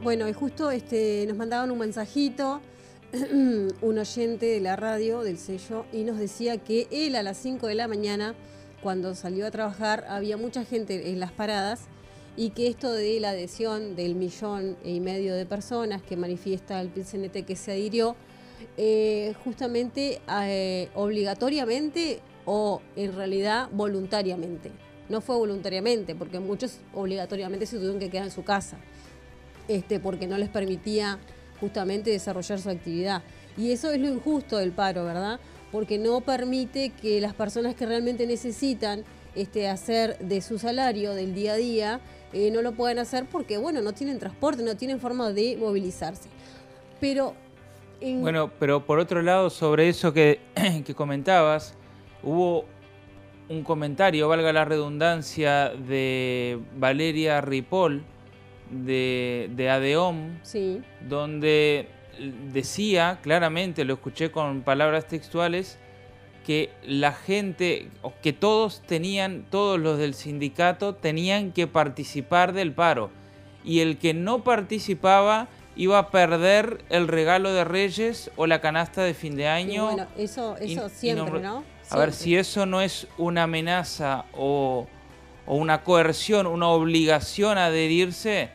Bueno, 0.03 0.29
y 0.29 0.33
justo 0.33 0.71
este, 0.71 1.25
nos 1.27 1.37
mandaban 1.37 1.71
un 1.71 1.79
mensajito, 1.79 2.61
un 3.83 3.99
oyente 3.99 4.47
de 4.47 4.61
la 4.61 4.77
radio, 4.77 5.23
del 5.23 5.39
sello, 5.39 5.87
y 5.93 6.05
nos 6.05 6.19
decía 6.19 6.59
que 6.59 6.87
él 6.91 7.17
a 7.17 7.23
las 7.23 7.37
5 7.39 7.67
de 7.67 7.75
la 7.75 7.89
mañana, 7.89 8.35
cuando 8.83 9.15
salió 9.15 9.47
a 9.47 9.51
trabajar, 9.51 10.05
había 10.09 10.37
mucha 10.37 10.65
gente 10.65 11.11
en 11.11 11.21
las 11.21 11.33
paradas 11.33 11.89
y 12.37 12.51
que 12.51 12.69
esto 12.69 12.93
de 12.93 13.19
la 13.19 13.31
adhesión 13.31 13.97
del 13.97 14.15
millón 14.15 14.77
y 14.85 15.01
medio 15.01 15.35
de 15.35 15.47
personas 15.47 16.03
que 16.03 16.17
manifiesta 16.17 16.81
el 16.81 16.89
PCNT 16.89 17.45
que 17.47 17.57
se 17.57 17.73
adhirió, 17.73 18.15
eh, 18.77 19.35
justamente 19.43 20.21
eh, 20.43 20.89
obligatoriamente 20.95 22.21
o 22.45 22.83
en 22.95 23.15
realidad 23.15 23.69
voluntariamente. 23.73 24.71
No 25.09 25.21
fue 25.21 25.37
voluntariamente, 25.37 26.15
porque 26.15 26.41
muchos 26.41 26.79
obligatoriamente 26.93 27.65
se 27.67 27.77
tuvieron 27.77 27.99
que 27.99 28.11
quedar 28.11 28.25
en 28.25 28.33
su 28.33 28.45
casa, 28.45 28.77
este, 29.69 30.01
porque 30.01 30.27
no 30.27 30.37
les 30.37 30.49
permitía 30.49 31.19
justamente 31.61 32.11
desarrollar 32.11 32.59
su 32.59 32.71
actividad. 32.71 33.23
Y 33.57 33.73
eso 33.73 33.91
es 33.91 34.01
lo 34.01 34.09
injusto 34.09 34.59
del 34.59 34.73
paro, 34.73 35.05
¿verdad? 35.05 35.41
Porque 35.73 35.99
no 35.99 36.21
permite 36.21 36.91
que 36.91 37.21
las 37.21 37.35
personas 37.35 37.75
que 37.75 37.87
realmente 37.87 38.27
necesitan 38.27 39.05
este, 39.35 39.69
hacer 39.69 40.19
de 40.19 40.41
su 40.41 40.59
salario 40.59 41.15
del 41.15 41.35
día 41.35 41.53
a 41.53 41.57
día, 41.57 42.01
eh, 42.33 42.51
no 42.51 42.63
lo 42.63 42.73
puedan 42.73 42.99
hacer 42.99 43.27
porque, 43.31 43.59
bueno, 43.59 43.81
no 43.83 43.93
tienen 43.93 44.19
transporte, 44.19 44.63
no 44.63 44.77
tienen 44.77 45.01
forma 45.01 45.33
de 45.33 45.57
movilizarse. 45.59 46.29
Pero 47.01 47.35
bueno, 48.01 48.51
pero 48.59 48.85
por 48.85 48.99
otro 48.99 49.23
lado, 49.23 49.51
sobre 49.51 49.89
eso 49.89 50.13
que, 50.13 50.41
comentabas, 50.95 51.75
hubo 52.23 52.65
un 53.49 53.63
comentario, 53.63 54.29
valga 54.29 54.53
la 54.53 54.65
redundancia, 54.65 55.71
de 55.71 56.61
Valeria 56.77 57.41
Ripoll, 57.41 58.05
de, 58.71 59.51
de 59.55 59.71
ADEOM, 59.71 60.39
donde 61.09 61.89
decía 62.53 63.19
claramente, 63.23 63.85
lo 63.85 63.95
escuché 63.95 64.31
con 64.31 64.63
palabras 64.63 65.07
textuales, 65.07 65.79
que 66.47 66.71
la 66.85 67.13
gente, 67.13 67.89
o 68.03 68.13
que 68.23 68.33
todos 68.33 68.81
tenían, 68.83 69.45
todos 69.51 69.81
los 69.81 69.99
del 69.99 70.15
sindicato 70.15 70.95
tenían 70.95 71.51
que 71.51 71.67
participar 71.67 72.53
del 72.53 72.73
paro. 72.73 73.11
Y 73.65 73.81
el 73.81 73.99
que 73.99 74.15
no 74.15 74.45
participaba 74.45 75.49
iba 75.75 75.99
a 75.99 76.11
perder 76.11 76.85
el 76.89 77.09
regalo 77.09 77.53
de 77.53 77.65
Reyes 77.65 78.31
o 78.37 78.47
la 78.47 78.61
canasta 78.61 79.03
de 79.03 79.13
fin 79.13 79.37
de 79.37 79.49
año. 79.49 79.87
bueno, 79.87 80.07
eso, 80.17 80.57
eso 80.59 80.89
siempre, 80.89 81.41
no, 81.41 81.65
A 81.91 81.99
ver, 81.99 82.13
si 82.13 82.37
eso 82.37 82.65
no 82.65 82.81
es 82.81 83.07
una 83.19 83.43
amenaza 83.43 84.25
o, 84.33 84.87
una 85.47 85.85
coerción, 85.85 86.47
una 86.47 86.69
obligación 86.69 87.59
a 87.59 87.67
adherirse, 87.67 88.51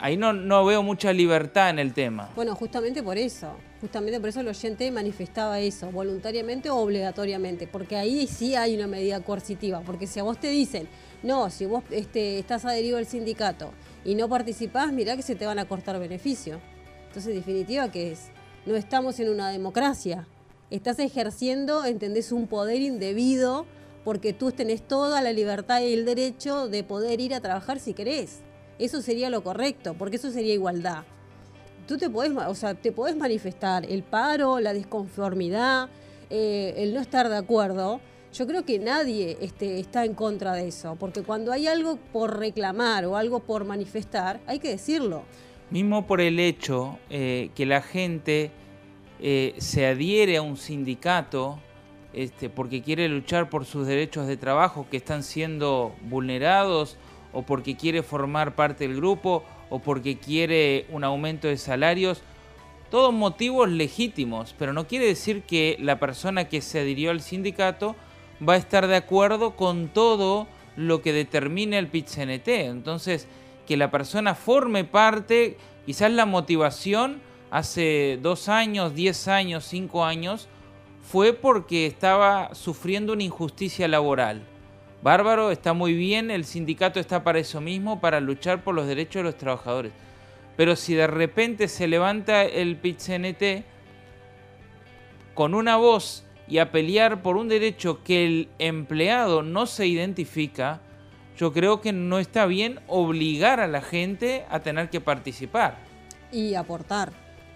ahí 0.00 0.16
no, 0.16 0.32
no 0.32 0.64
veo 0.64 0.82
mucha 0.82 1.12
libertad 1.12 1.70
en 1.70 1.78
el 1.78 1.92
tema. 1.92 2.30
Bueno, 2.34 2.54
justamente 2.54 3.02
por 3.02 3.18
eso. 3.18 3.54
Justamente 3.80 4.20
por 4.20 4.28
eso 4.28 4.40
el 4.40 4.48
oyente 4.48 4.90
manifestaba 4.90 5.58
eso, 5.60 5.90
voluntariamente 5.90 6.68
o 6.68 6.76
obligatoriamente, 6.76 7.66
porque 7.66 7.96
ahí 7.96 8.26
sí 8.26 8.54
hay 8.54 8.74
una 8.76 8.86
medida 8.86 9.20
coercitiva, 9.20 9.80
porque 9.80 10.06
si 10.06 10.20
a 10.20 10.22
vos 10.22 10.38
te 10.38 10.48
dicen, 10.50 10.86
no, 11.22 11.48
si 11.48 11.64
vos 11.64 11.82
este, 11.90 12.38
estás 12.38 12.64
adherido 12.66 12.98
al 12.98 13.06
sindicato 13.06 13.72
y 14.04 14.14
no 14.14 14.28
participás, 14.28 14.92
mirá 14.92 15.16
que 15.16 15.22
se 15.22 15.34
te 15.34 15.46
van 15.46 15.58
a 15.58 15.64
cortar 15.64 15.98
beneficios. 15.98 16.60
Entonces, 17.06 17.32
en 17.32 17.38
definitiva, 17.38 17.90
¿qué 17.90 18.12
es? 18.12 18.30
No 18.66 18.76
estamos 18.76 19.18
en 19.18 19.30
una 19.30 19.48
democracia. 19.48 20.26
Estás 20.70 20.98
ejerciendo, 20.98 21.84
entendés, 21.84 22.32
un 22.32 22.46
poder 22.46 22.82
indebido 22.82 23.66
porque 24.04 24.32
tú 24.32 24.52
tenés 24.52 24.82
toda 24.82 25.20
la 25.20 25.32
libertad 25.32 25.80
y 25.80 25.92
el 25.92 26.04
derecho 26.04 26.68
de 26.68 26.84
poder 26.84 27.20
ir 27.20 27.34
a 27.34 27.40
trabajar 27.40 27.80
si 27.80 27.94
querés. 27.94 28.40
Eso 28.80 29.02
sería 29.02 29.30
lo 29.30 29.44
correcto, 29.44 29.94
porque 29.94 30.16
eso 30.16 30.30
sería 30.30 30.54
igualdad. 30.54 31.04
Tú 31.86 31.98
te 31.98 32.08
podés, 32.08 32.32
o 32.32 32.54
sea, 32.54 32.74
te 32.74 32.92
manifestar 33.16 33.84
el 33.84 34.02
paro, 34.02 34.58
la 34.58 34.72
disconformidad, 34.72 35.88
eh, 36.30 36.74
el 36.78 36.94
no 36.94 37.00
estar 37.00 37.28
de 37.28 37.36
acuerdo, 37.36 38.00
yo 38.32 38.46
creo 38.46 38.64
que 38.64 38.78
nadie 38.78 39.36
este, 39.40 39.80
está 39.80 40.04
en 40.04 40.14
contra 40.14 40.54
de 40.54 40.68
eso, 40.68 40.96
porque 40.98 41.22
cuando 41.22 41.52
hay 41.52 41.66
algo 41.66 41.98
por 42.12 42.38
reclamar 42.38 43.04
o 43.04 43.16
algo 43.16 43.40
por 43.40 43.64
manifestar, 43.64 44.40
hay 44.46 44.60
que 44.60 44.68
decirlo. 44.68 45.24
Mismo 45.70 46.06
por 46.06 46.20
el 46.20 46.38
hecho 46.38 46.98
eh, 47.10 47.50
que 47.54 47.66
la 47.66 47.82
gente 47.82 48.52
eh, 49.20 49.54
se 49.58 49.86
adhiere 49.86 50.36
a 50.36 50.42
un 50.42 50.56
sindicato 50.56 51.58
este, 52.12 52.48
porque 52.48 52.82
quiere 52.82 53.08
luchar 53.08 53.50
por 53.50 53.64
sus 53.64 53.86
derechos 53.86 54.26
de 54.26 54.36
trabajo 54.36 54.86
que 54.90 54.96
están 54.96 55.22
siendo 55.22 55.94
vulnerados 56.02 56.96
o 57.32 57.42
porque 57.42 57.76
quiere 57.76 58.02
formar 58.02 58.54
parte 58.54 58.86
del 58.86 58.96
grupo 58.96 59.44
o 59.68 59.78
porque 59.78 60.18
quiere 60.18 60.86
un 60.90 61.04
aumento 61.04 61.48
de 61.48 61.56
salarios, 61.56 62.22
todos 62.90 63.14
motivos 63.14 63.68
legítimos, 63.68 64.54
pero 64.58 64.72
no 64.72 64.86
quiere 64.86 65.06
decir 65.06 65.42
que 65.42 65.76
la 65.80 66.00
persona 66.00 66.48
que 66.48 66.60
se 66.60 66.80
adhirió 66.80 67.12
al 67.12 67.20
sindicato 67.20 67.94
va 68.46 68.54
a 68.54 68.58
estar 68.58 68.88
de 68.88 68.96
acuerdo 68.96 69.54
con 69.54 69.88
todo 69.88 70.48
lo 70.76 71.02
que 71.02 71.12
determine 71.12 71.78
el 71.78 71.88
PIT-CNT. 71.88 72.48
Entonces, 72.48 73.28
que 73.66 73.76
la 73.76 73.90
persona 73.90 74.34
forme 74.34 74.84
parte, 74.84 75.56
quizás 75.86 76.10
la 76.10 76.26
motivación 76.26 77.20
hace 77.50 78.18
dos 78.20 78.48
años, 78.48 78.94
diez 78.94 79.28
años, 79.28 79.64
cinco 79.64 80.04
años, 80.04 80.48
fue 81.02 81.32
porque 81.32 81.86
estaba 81.86 82.54
sufriendo 82.54 83.12
una 83.12 83.22
injusticia 83.22 83.86
laboral. 83.88 84.42
Bárbaro, 85.02 85.50
está 85.50 85.72
muy 85.72 85.94
bien, 85.94 86.30
el 86.30 86.44
sindicato 86.44 87.00
está 87.00 87.24
para 87.24 87.38
eso 87.38 87.60
mismo, 87.60 88.00
para 88.00 88.20
luchar 88.20 88.62
por 88.62 88.74
los 88.74 88.86
derechos 88.86 89.20
de 89.20 89.22
los 89.24 89.36
trabajadores. 89.36 89.92
Pero 90.56 90.76
si 90.76 90.94
de 90.94 91.06
repente 91.06 91.68
se 91.68 91.88
levanta 91.88 92.44
el 92.44 92.76
PIT-CNT 92.76 93.64
con 95.32 95.54
una 95.54 95.76
voz 95.76 96.24
y 96.46 96.58
a 96.58 96.70
pelear 96.70 97.22
por 97.22 97.36
un 97.36 97.48
derecho 97.48 98.02
que 98.04 98.26
el 98.26 98.48
empleado 98.58 99.42
no 99.42 99.64
se 99.66 99.86
identifica, 99.86 100.80
yo 101.38 101.54
creo 101.54 101.80
que 101.80 101.94
no 101.94 102.18
está 102.18 102.44
bien 102.44 102.80
obligar 102.86 103.60
a 103.60 103.68
la 103.68 103.80
gente 103.80 104.44
a 104.50 104.60
tener 104.60 104.90
que 104.90 105.00
participar. 105.00 105.78
Y 106.30 106.54
aportar. 106.54 107.12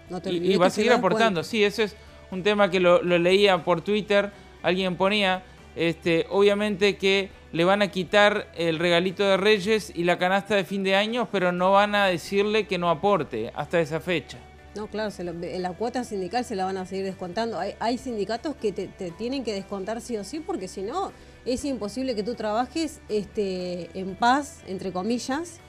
No 0.09 0.19
te 0.19 0.31
y, 0.31 0.53
y 0.53 0.57
va 0.57 0.67
a 0.67 0.69
seguir 0.71 0.91
aportando. 0.91 1.43
Sí, 1.43 1.63
ese 1.63 1.83
es 1.83 1.95
un 2.31 2.41
tema 2.41 2.71
que 2.71 2.79
lo, 2.79 3.03
leía 3.03 3.63
por 3.63 3.81
Twitter. 3.81 4.31
Alguien 4.63 4.95
ponía, 4.95 5.43
este, 5.75 6.25
obviamente 6.29 6.97
que 6.97 7.29
le 7.55 7.63
van 7.63 7.81
a 7.81 7.87
quitar 7.87 8.51
el 8.57 8.79
regalito 8.79 9.23
de 9.23 9.37
Reyes 9.37 9.89
y 9.95 10.03
la 10.03 10.17
canasta 10.17 10.55
de 10.55 10.65
fin 10.65 10.83
de 10.83 10.93
año, 10.93 11.29
pero 11.31 11.53
no 11.53 11.71
van 11.71 11.95
a 11.95 12.05
decirle 12.05 12.67
que 12.67 12.77
no 12.77 12.89
aporte 12.89 13.53
hasta 13.55 13.79
esa 13.79 14.01
fecha. 14.01 14.37
No, 14.75 14.87
claro, 14.87 15.09
la 15.41 15.71
cuota 15.71 16.03
sindical 16.03 16.43
se 16.43 16.57
la 16.57 16.65
van 16.65 16.75
a 16.75 16.85
seguir 16.85 17.05
descontando. 17.05 17.57
Hay, 17.79 17.97
sindicatos 17.97 18.57
que 18.57 18.73
te, 18.73 18.89
tienen 19.11 19.45
que 19.45 19.53
descontar 19.53 20.01
sí 20.01 20.17
o 20.17 20.25
sí, 20.25 20.41
porque 20.41 20.67
si 20.67 20.81
no, 20.81 21.13
es 21.45 21.63
imposible 21.63 22.13
que 22.13 22.23
tú 22.23 22.35
trabajes 22.35 22.99
este, 23.07 23.89
en 23.97 24.15
paz, 24.15 24.59
entre 24.67 24.91
comillas, 24.91 25.61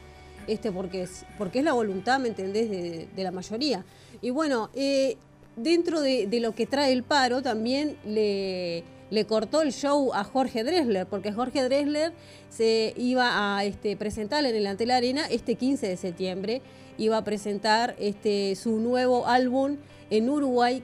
este, 0.49 0.73
porque, 0.73 1.03
es, 1.03 1.25
porque 1.39 1.61
es 1.61 1.65
la 1.65 1.73
voluntad, 1.73 2.19
¿me 2.19 2.27
entendés?, 2.27 2.69
de, 2.69 3.23
la 3.23 3.31
mayoría. 3.31 3.85
Y 4.21 4.31
bueno, 4.31 4.71
eh, 4.75 5.19
dentro 5.55 6.01
de, 6.01 6.29
lo 6.41 6.53
que 6.53 6.67
trae 6.67 6.93
el 6.93 7.05
paro, 7.05 7.43
también 7.43 7.97
le, 8.05 8.83
le 9.11 9.25
cortó 9.25 9.63
el 9.63 9.73
show 9.73 10.13
a 10.13 10.25
Jorge 10.25 10.65
Dresler, 10.65 11.07
porque 11.07 11.33
Jorge 11.33 11.63
Dresler 11.63 12.13
se 12.49 12.93
iba 12.97 13.57
a 13.57 13.65
este, 13.65 13.97
presentar 13.97 14.45
en 14.45 14.57
el 14.57 14.67
Ante 14.67 14.91
Arena 14.93 15.27
este 15.31 15.55
15 15.55 15.89
de 15.89 15.97
septiembre 15.97 16.63
iba 16.99 17.17
a 17.19 17.25
presentar 17.25 17.95
este, 17.99 18.55
su 18.57 18.79
nuevo 18.79 19.27
álbum 19.27 19.77
en 20.11 20.31
Uruguay, 20.31 20.83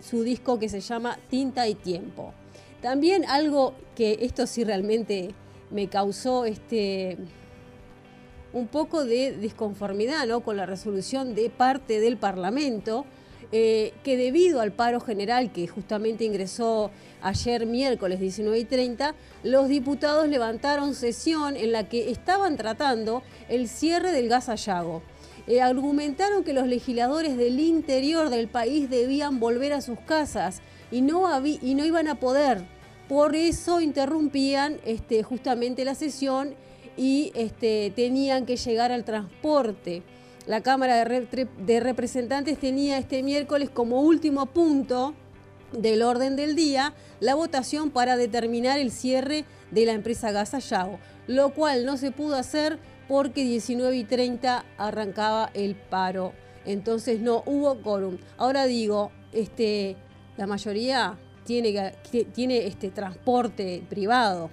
su 0.00 0.22
disco 0.22 0.58
que 0.58 0.68
se 0.68 0.80
llama 0.80 1.18
Tinta 1.28 1.68
y 1.68 1.74
Tiempo. 1.74 2.32
También 2.80 3.24
algo 3.26 3.74
que 3.94 4.18
esto 4.22 4.46
sí 4.46 4.64
realmente 4.64 5.34
me 5.70 5.88
causó 5.88 6.46
este, 6.46 7.18
un 8.52 8.68
poco 8.68 9.04
de 9.04 9.32
disconformidad 9.32 10.26
¿no? 10.26 10.40
con 10.40 10.56
la 10.56 10.66
resolución 10.66 11.34
de 11.34 11.50
parte 11.50 12.00
del 12.00 12.16
Parlamento, 12.16 13.04
eh, 13.52 13.92
que 14.04 14.16
debido 14.16 14.60
al 14.60 14.72
paro 14.72 15.00
general 15.00 15.52
que 15.52 15.66
justamente 15.66 16.24
ingresó 16.24 16.90
ayer 17.20 17.66
miércoles 17.66 18.20
19 18.20 18.58
y 18.58 18.64
30, 18.64 19.14
los 19.42 19.68
diputados 19.68 20.28
levantaron 20.28 20.94
sesión 20.94 21.56
en 21.56 21.72
la 21.72 21.88
que 21.88 22.10
estaban 22.10 22.56
tratando 22.56 23.22
el 23.48 23.68
cierre 23.68 24.12
del 24.12 24.28
gas 24.28 24.48
Ayago. 24.48 25.02
Eh, 25.46 25.60
argumentaron 25.60 26.44
que 26.44 26.52
los 26.52 26.68
legisladores 26.68 27.36
del 27.36 27.58
interior 27.58 28.30
del 28.30 28.46
país 28.46 28.88
debían 28.88 29.40
volver 29.40 29.72
a 29.72 29.80
sus 29.80 29.98
casas 29.98 30.60
y 30.92 31.00
no, 31.00 31.26
iban 31.44 32.06
a 32.06 32.20
poder. 32.20 32.62
Por 33.08 33.34
eso 33.34 33.80
interrumpían 33.80 34.78
este, 34.84 35.24
justamente 35.24 35.84
la 35.84 35.96
sesión 35.96 36.54
y 36.96 37.32
este, 37.34 37.92
tenían 37.96 38.46
que 38.46 38.56
llegar 38.56 38.92
al 38.92 39.04
transporte. 39.04 40.04
La 40.46 40.62
Cámara 40.62 41.04
de, 41.04 41.80
Representantes 41.80 42.58
tenía 42.58 42.98
este 42.98 43.22
miércoles 43.22 43.68
como 43.70 44.00
último 44.00 44.46
punto 44.46 45.14
del 45.72 46.02
orden 46.02 46.34
del 46.34 46.56
día 46.56 46.94
la 47.20 47.34
votación 47.34 47.90
para 47.90 48.16
determinar 48.16 48.78
el 48.78 48.90
cierre 48.90 49.44
de 49.70 49.84
la 49.84 49.92
empresa 49.92 50.32
Gasayago, 50.32 50.98
lo 51.26 51.52
cual 51.52 51.84
no 51.84 51.96
se 51.96 52.10
pudo 52.10 52.36
hacer 52.36 52.78
porque 53.06 53.44
19 53.44 53.96
y 53.96 54.04
30 54.04 54.64
arrancaba 54.78 55.50
el 55.52 55.74
paro. 55.76 56.32
Entonces 56.64 57.20
no 57.20 57.42
hubo 57.46 57.76
quórum. 57.82 58.18
Ahora 58.38 58.66
digo, 58.66 59.12
este, 59.32 59.96
la 60.36 60.46
mayoría 60.46 61.18
tiene, 61.44 61.92
tiene 62.32 62.66
este 62.66 62.90
transporte 62.90 63.82
privado, 63.88 64.50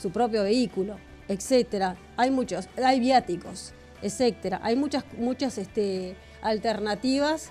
su 0.00 0.10
propio 0.10 0.42
vehículo, 0.42 0.96
etcétera. 1.28 1.96
Hay 2.16 2.30
muchos, 2.30 2.68
hay 2.82 3.00
viáticos, 3.00 3.72
etcétera. 4.02 4.60
Hay 4.62 4.76
muchas, 4.76 5.04
muchas 5.18 5.58
este, 5.58 6.16
alternativas. 6.42 7.50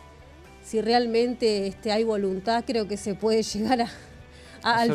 Si 0.63 0.81
realmente 0.81 1.67
este, 1.67 1.91
hay 1.91 2.03
voluntad, 2.03 2.63
creo 2.65 2.87
que 2.87 2.97
se 2.97 3.15
puede 3.15 3.43
llegar 3.43 3.81
a, 3.81 3.89
a, 4.63 4.85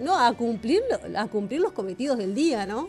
no, 0.00 0.18
a 0.18 0.32
cumplir, 0.34 0.82
a 1.16 1.26
cumplir 1.26 1.60
los 1.60 1.72
cometidos 1.72 2.18
del 2.18 2.34
día, 2.34 2.66
¿no? 2.66 2.88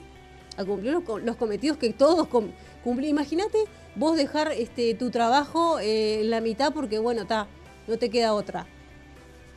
a 0.60 0.66
cumplir 0.66 0.92
los, 0.92 1.36
cometidos 1.38 1.78
que 1.78 1.94
todos 1.94 2.28
cumplimos. 2.28 3.10
Imagínate 3.10 3.58
vos 3.96 4.18
dejar 4.18 4.52
este, 4.52 4.94
tu 4.94 5.10
trabajo 5.10 5.80
eh, 5.80 6.20
en 6.22 6.30
la 6.30 6.42
mitad 6.42 6.74
porque, 6.74 7.00
bueno, 7.00 7.22
está, 7.22 7.48
no 7.88 7.98
te 7.98 8.10
queda 8.10 8.34
otra. 8.34 8.68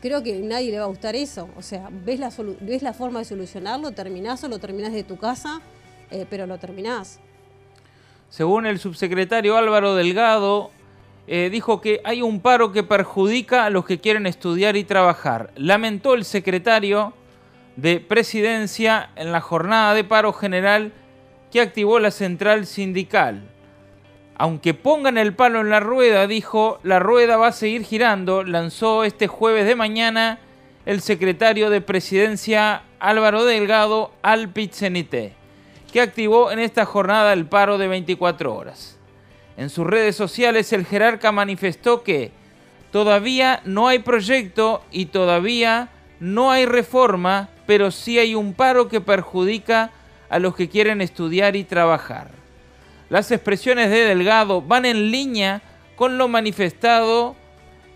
Creo 0.01 0.23
que 0.23 0.37
a 0.37 0.41
nadie 0.41 0.71
le 0.71 0.79
va 0.79 0.85
a 0.85 0.89
gustar 0.89 1.17
eso. 1.17 1.49
O 1.57 1.63
sea, 1.63 1.89
ves 1.91 2.21
la, 2.21 2.33
ves 2.61 2.83
la 2.83 2.93
forma 2.93 3.19
de 3.19 3.25
solucionarlo, 3.25 3.91
terminás 3.91 4.45
o 4.45 4.49
lo 4.49 4.61
terminás 4.61 4.93
de 4.93 5.03
tu 5.03 5.17
casa, 5.17 5.61
eh, 6.13 6.25
pero 6.31 6.47
lo 6.47 6.59
terminás. 6.59 7.19
Según 8.33 8.65
el 8.65 8.79
subsecretario 8.79 9.59
Álvaro 9.59 9.95
Delgado, 9.95 10.71
eh, 11.27 11.51
dijo 11.53 11.83
que 11.83 12.01
hay 12.03 12.23
un 12.23 12.41
paro 12.41 12.73
que 12.73 12.83
perjudica 12.83 13.67
a 13.67 13.69
los 13.69 13.85
que 13.85 14.01
quieren 14.01 14.27
estudiar 14.27 14.75
y 14.75 14.85
trabajar. 14.85 15.51
Lamentó 15.55 16.15
el 16.15 16.25
secretario 16.25 17.13
de 17.77 18.01
presidencia 18.01 19.11
en 19.17 19.33
la 19.33 19.43
jornada 19.43 19.93
de 19.93 20.05
paro 20.05 20.33
general 20.33 20.93
que 21.51 21.61
activó 21.61 21.99
la 21.99 22.11
central 22.11 22.65
sindical. 22.65 23.43
Aunque 24.37 24.73
pongan 24.73 25.19
el 25.19 25.35
palo 25.35 25.61
en 25.61 25.69
la 25.69 25.81
rueda, 25.81 26.27
dijo, 26.27 26.81
la 26.85 27.01
rueda 27.01 27.37
va 27.37 27.49
a 27.49 27.53
seguir 27.53 27.85
girando, 27.85 28.45
lanzó 28.45 29.05
este 29.05 29.27
jueves 29.27 29.67
de 29.67 29.77
mañana 29.77 30.39
el 30.87 31.03
secretario 31.03 31.69
de 31.69 31.83
presidencia 31.83 32.85
Álvaro 32.99 33.45
Delgado 33.45 34.11
al 34.23 34.49
Pizzenité, 34.49 35.35
que 35.93 36.01
activó 36.01 36.51
en 36.51 36.59
esta 36.59 36.85
jornada 36.85 37.33
el 37.33 37.47
paro 37.47 37.79
de 37.79 37.89
24 37.89 38.55
horas. 38.55 38.99
En 39.57 39.71
sus 39.71 39.87
redes 39.87 40.17
sociales 40.17 40.73
el 40.73 40.87
jerarca 40.87 41.33
manifestó 41.33 42.03
que 42.03 42.33
todavía 42.91 43.61
no 43.65 43.89
hay 43.89 43.99
proyecto 43.99 44.83
y 44.91 45.07
todavía 45.07 45.91
no 46.21 46.51
hay 46.51 46.67
reforma 46.67 47.51
pero 47.67 47.91
sí 47.91 48.19
hay 48.19 48.35
un 48.35 48.55
paro 48.55 48.89
que 48.89 49.01
perjudica 49.01 49.91
a 50.29 50.39
los 50.39 50.55
que 50.55 50.69
quieren 50.69 51.01
estudiar 51.01 51.57
y 51.57 51.65
trabajar. 51.65 52.31
Las 53.09 53.31
expresiones 53.31 53.91
de 53.91 54.05
Delgado 54.05 54.63
van 54.63 54.85
en 54.85 55.11
línea 55.11 55.63
con 55.97 56.19
lo 56.19 56.29
manifestado 56.29 57.37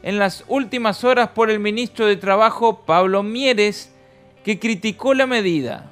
en 0.02 0.18
las 0.18 0.44
últimas 0.48 1.02
horas 1.04 1.30
por 1.30 1.50
el 1.50 1.58
ministro 1.58 2.06
de 2.06 2.16
Trabajo 2.16 2.84
Pablo 2.84 3.22
Mieres, 3.22 3.92
que 4.44 4.58
criticó 4.58 5.14
la 5.14 5.26
medida. 5.26 5.90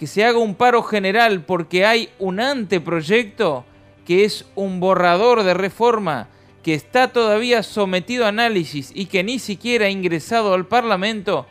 Que 0.00 0.06
se 0.06 0.24
haga 0.24 0.38
un 0.38 0.54
paro 0.54 0.82
general 0.82 1.42
porque 1.42 1.84
hay 1.84 2.08
un 2.18 2.40
anteproyecto 2.40 3.66
que 4.06 4.24
es 4.24 4.46
un 4.54 4.80
borrador 4.80 5.42
de 5.42 5.52
reforma 5.52 6.28
que 6.62 6.72
está 6.72 7.08
todavía 7.08 7.62
sometido 7.62 8.24
a 8.24 8.28
análisis 8.28 8.92
y 8.94 9.04
que 9.04 9.22
ni 9.22 9.38
siquiera 9.38 9.84
ha 9.84 9.90
ingresado 9.90 10.54
al 10.54 10.64
Parlamento, 10.64 11.44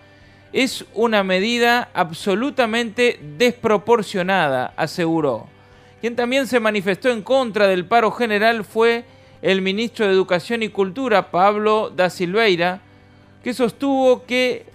es 0.52 0.84
una 0.96 1.24
medida 1.24 1.90
absolutamente 1.94 3.20
desproporcionada, 3.38 4.74
aseguró. 4.76 5.46
Quien 6.02 6.16
también 6.16 6.48
se 6.48 6.60
manifestó 6.60 7.12
en 7.12 7.22
contra 7.22 7.68
del 7.68 7.86
paro 7.86 8.10
general 8.10 8.66
fue 8.66 9.06
el 9.44 9.62
ministro 9.62 10.08
de 10.08 10.14
Educación 10.14 10.64
y 10.64 10.70
Cultura, 10.70 11.30
Pablo 11.30 11.92
da 11.96 12.10
Silveira, 12.10 12.82
que 13.44 13.54
sostuvo 13.54 14.26
que 14.26 14.66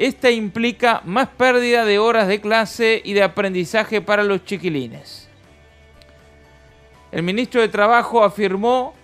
esta 0.00 0.30
implica 0.30 1.02
más 1.04 1.28
pérdida 1.28 1.84
de 1.84 1.98
horas 1.98 2.26
de 2.26 2.40
clase 2.40 3.02
y 3.04 3.12
de 3.12 3.22
aprendizaje 3.22 4.00
para 4.00 4.22
los 4.22 4.46
chiquilines. 4.46 5.28
El 7.12 7.22
ministro 7.22 7.60
de 7.60 7.68
Trabajo 7.68 8.24
afirmó 8.24 8.94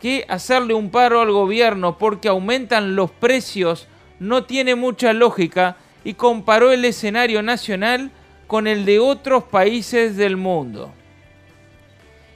que 0.00 0.24
hacerle 0.28 0.72
un 0.72 0.90
paro 0.90 1.20
al 1.20 1.32
gobierno 1.32 1.98
porque 1.98 2.28
aumentan 2.28 2.94
los 2.94 3.10
precios 3.10 3.88
no 4.20 4.44
tiene 4.44 4.76
mucha 4.76 5.12
lógica 5.12 5.74
y 6.04 6.14
comparó 6.14 6.70
el 6.70 6.84
escenario 6.84 7.42
nacional 7.42 8.12
con 8.46 8.68
el 8.68 8.84
de 8.84 9.00
otros 9.00 9.42
países 9.42 10.16
del 10.16 10.36
mundo. 10.36 10.92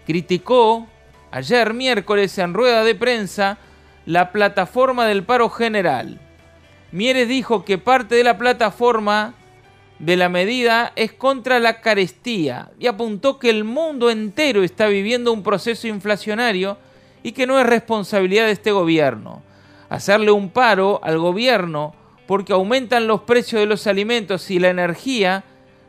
Criticó 0.06 0.88
ayer 1.30 1.72
miércoles 1.72 2.36
en 2.38 2.52
rueda 2.52 2.82
de 2.82 2.96
prensa 2.96 3.58
la 4.06 4.32
plataforma 4.32 5.06
del 5.06 5.22
paro 5.22 5.48
general. 5.50 6.18
Mieres 6.90 7.28
dijo 7.28 7.64
que 7.64 7.76
parte 7.76 8.14
de 8.14 8.24
la 8.24 8.38
plataforma 8.38 9.34
de 9.98 10.16
la 10.16 10.28
medida 10.28 10.92
es 10.96 11.12
contra 11.12 11.58
la 11.58 11.80
carestía 11.80 12.70
y 12.78 12.86
apuntó 12.86 13.38
que 13.38 13.50
el 13.50 13.64
mundo 13.64 14.10
entero 14.10 14.62
está 14.62 14.86
viviendo 14.86 15.32
un 15.32 15.42
proceso 15.42 15.86
inflacionario 15.86 16.78
y 17.22 17.32
que 17.32 17.46
no 17.46 17.58
es 17.58 17.66
responsabilidad 17.66 18.46
de 18.46 18.52
este 18.52 18.72
gobierno. 18.72 19.42
Hacerle 19.90 20.30
un 20.30 20.50
paro 20.50 21.00
al 21.02 21.18
gobierno 21.18 21.94
porque 22.26 22.52
aumentan 22.52 23.06
los 23.06 23.22
precios 23.22 23.60
de 23.60 23.66
los 23.66 23.86
alimentos 23.86 24.50
y 24.50 24.58
la 24.58 24.68
energía 24.68 25.44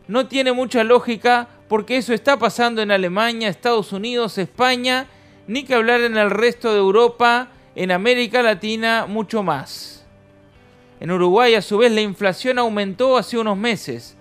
no 0.08 0.28
tiene 0.28 0.52
mucha 0.52 0.84
lógica 0.84 1.48
porque 1.68 1.98
eso 1.98 2.14
está 2.14 2.38
pasando 2.38 2.82
en 2.82 2.92
Alemania, 2.92 3.48
Estados 3.48 3.94
Unidos, 3.94 4.38
España, 4.38 5.06
ni 5.48 5.64
que 5.64 5.76
hablar 5.76 6.02
en 6.02 6.18
el 6.18 6.32
resto 6.32 6.74
de 6.74 6.80
Europa, 6.80 7.50
en 7.76 7.92
América 7.92 8.42
Latina, 8.42 9.06
mucho 9.08 9.44
más. 9.44 9.99
En 11.00 11.12
Uruguay 11.12 11.56
a 11.56 11.62
su 11.62 11.78
vez 11.78 11.92
la 11.92 12.02
inflación 12.02 12.60
aumentó 12.60 13.18
hace 13.18 13.38
unos 13.38 13.58
meses. 13.58 14.18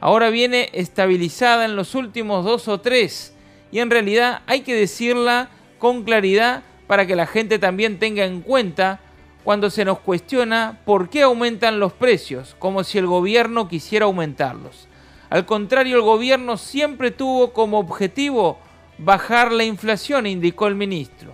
Ahora 0.00 0.30
viene 0.30 0.70
estabilizada 0.72 1.64
en 1.64 1.76
los 1.76 1.94
últimos 1.94 2.44
dos 2.44 2.68
o 2.68 2.80
tres. 2.80 3.34
Y 3.70 3.80
en 3.80 3.90
realidad 3.90 4.42
hay 4.46 4.62
que 4.62 4.74
decirla 4.74 5.50
con 5.78 6.04
claridad 6.04 6.62
para 6.86 7.06
que 7.06 7.16
la 7.16 7.26
gente 7.26 7.58
también 7.58 7.98
tenga 7.98 8.24
en 8.24 8.40
cuenta 8.40 9.00
cuando 9.44 9.70
se 9.70 9.84
nos 9.84 9.98
cuestiona 9.98 10.80
por 10.84 11.08
qué 11.08 11.22
aumentan 11.22 11.80
los 11.80 11.92
precios, 11.92 12.54
como 12.58 12.84
si 12.84 12.98
el 12.98 13.06
gobierno 13.06 13.68
quisiera 13.68 14.06
aumentarlos. 14.06 14.88
Al 15.30 15.46
contrario, 15.46 15.96
el 15.96 16.02
gobierno 16.02 16.56
siempre 16.56 17.10
tuvo 17.10 17.52
como 17.52 17.78
objetivo 17.78 18.58
bajar 18.98 19.50
la 19.52 19.64
inflación, 19.64 20.26
indicó 20.26 20.66
el 20.66 20.74
ministro. 20.74 21.32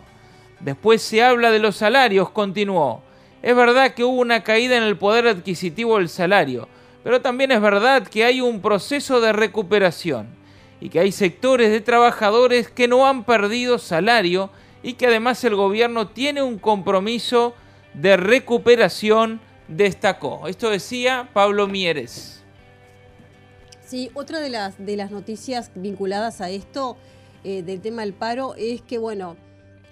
Después 0.60 1.02
se 1.02 1.22
habla 1.22 1.50
de 1.50 1.58
los 1.58 1.76
salarios, 1.76 2.30
continuó. 2.30 3.02
Es 3.42 3.54
verdad 3.54 3.94
que 3.94 4.04
hubo 4.04 4.20
una 4.20 4.42
caída 4.42 4.76
en 4.76 4.82
el 4.82 4.96
poder 4.96 5.28
adquisitivo 5.28 5.98
del 5.98 6.08
salario, 6.08 6.68
pero 7.04 7.20
también 7.20 7.52
es 7.52 7.60
verdad 7.60 8.06
que 8.06 8.24
hay 8.24 8.40
un 8.40 8.60
proceso 8.60 9.20
de 9.20 9.32
recuperación 9.32 10.28
y 10.80 10.88
que 10.88 11.00
hay 11.00 11.12
sectores 11.12 11.70
de 11.70 11.80
trabajadores 11.80 12.68
que 12.68 12.88
no 12.88 13.06
han 13.06 13.24
perdido 13.24 13.78
salario 13.78 14.50
y 14.82 14.94
que 14.94 15.06
además 15.06 15.42
el 15.44 15.54
gobierno 15.54 16.08
tiene 16.08 16.42
un 16.42 16.58
compromiso 16.58 17.54
de 17.94 18.16
recuperación, 18.16 19.40
destacó. 19.68 20.48
Esto 20.48 20.70
decía 20.70 21.28
Pablo 21.32 21.66
Mieres. 21.66 22.42
Sí, 23.84 24.10
otra 24.14 24.40
de 24.40 24.50
las, 24.50 24.84
de 24.84 24.96
las 24.96 25.10
noticias 25.10 25.70
vinculadas 25.74 26.40
a 26.40 26.50
esto, 26.50 26.96
eh, 27.44 27.62
del 27.62 27.80
tema 27.80 28.02
del 28.02 28.12
paro, 28.12 28.54
es 28.56 28.82
que, 28.82 28.98
bueno, 28.98 29.36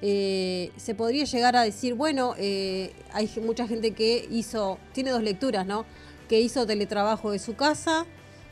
eh, 0.03 0.71
se 0.77 0.95
podría 0.95 1.25
llegar 1.25 1.57
a 1.57 1.63
decir, 1.63 1.95
bueno, 1.95 2.35
eh, 2.39 2.93
hay 3.13 3.31
mucha 3.43 3.67
gente 3.67 3.93
que 3.93 4.27
hizo, 4.31 4.79
tiene 4.93 5.11
dos 5.11 5.23
lecturas, 5.23 5.67
¿no? 5.67 5.87
Que 6.29 6.41
hizo 6.41 6.67
teletrabajo 6.67 7.31
de 7.31 7.39
su 7.39 7.55
casa 7.55 8.07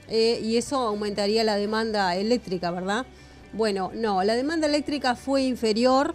y 0.06 0.58
eso 0.58 0.76
aumentaría 0.76 1.44
la 1.44 1.56
demanda 1.56 2.14
eléctrica, 2.14 2.70
¿verdad? 2.70 3.06
Bueno, 3.54 3.90
no, 3.94 4.22
la 4.22 4.36
demanda 4.36 4.66
eléctrica 4.66 5.16
fue 5.16 5.44
inferior 5.44 6.14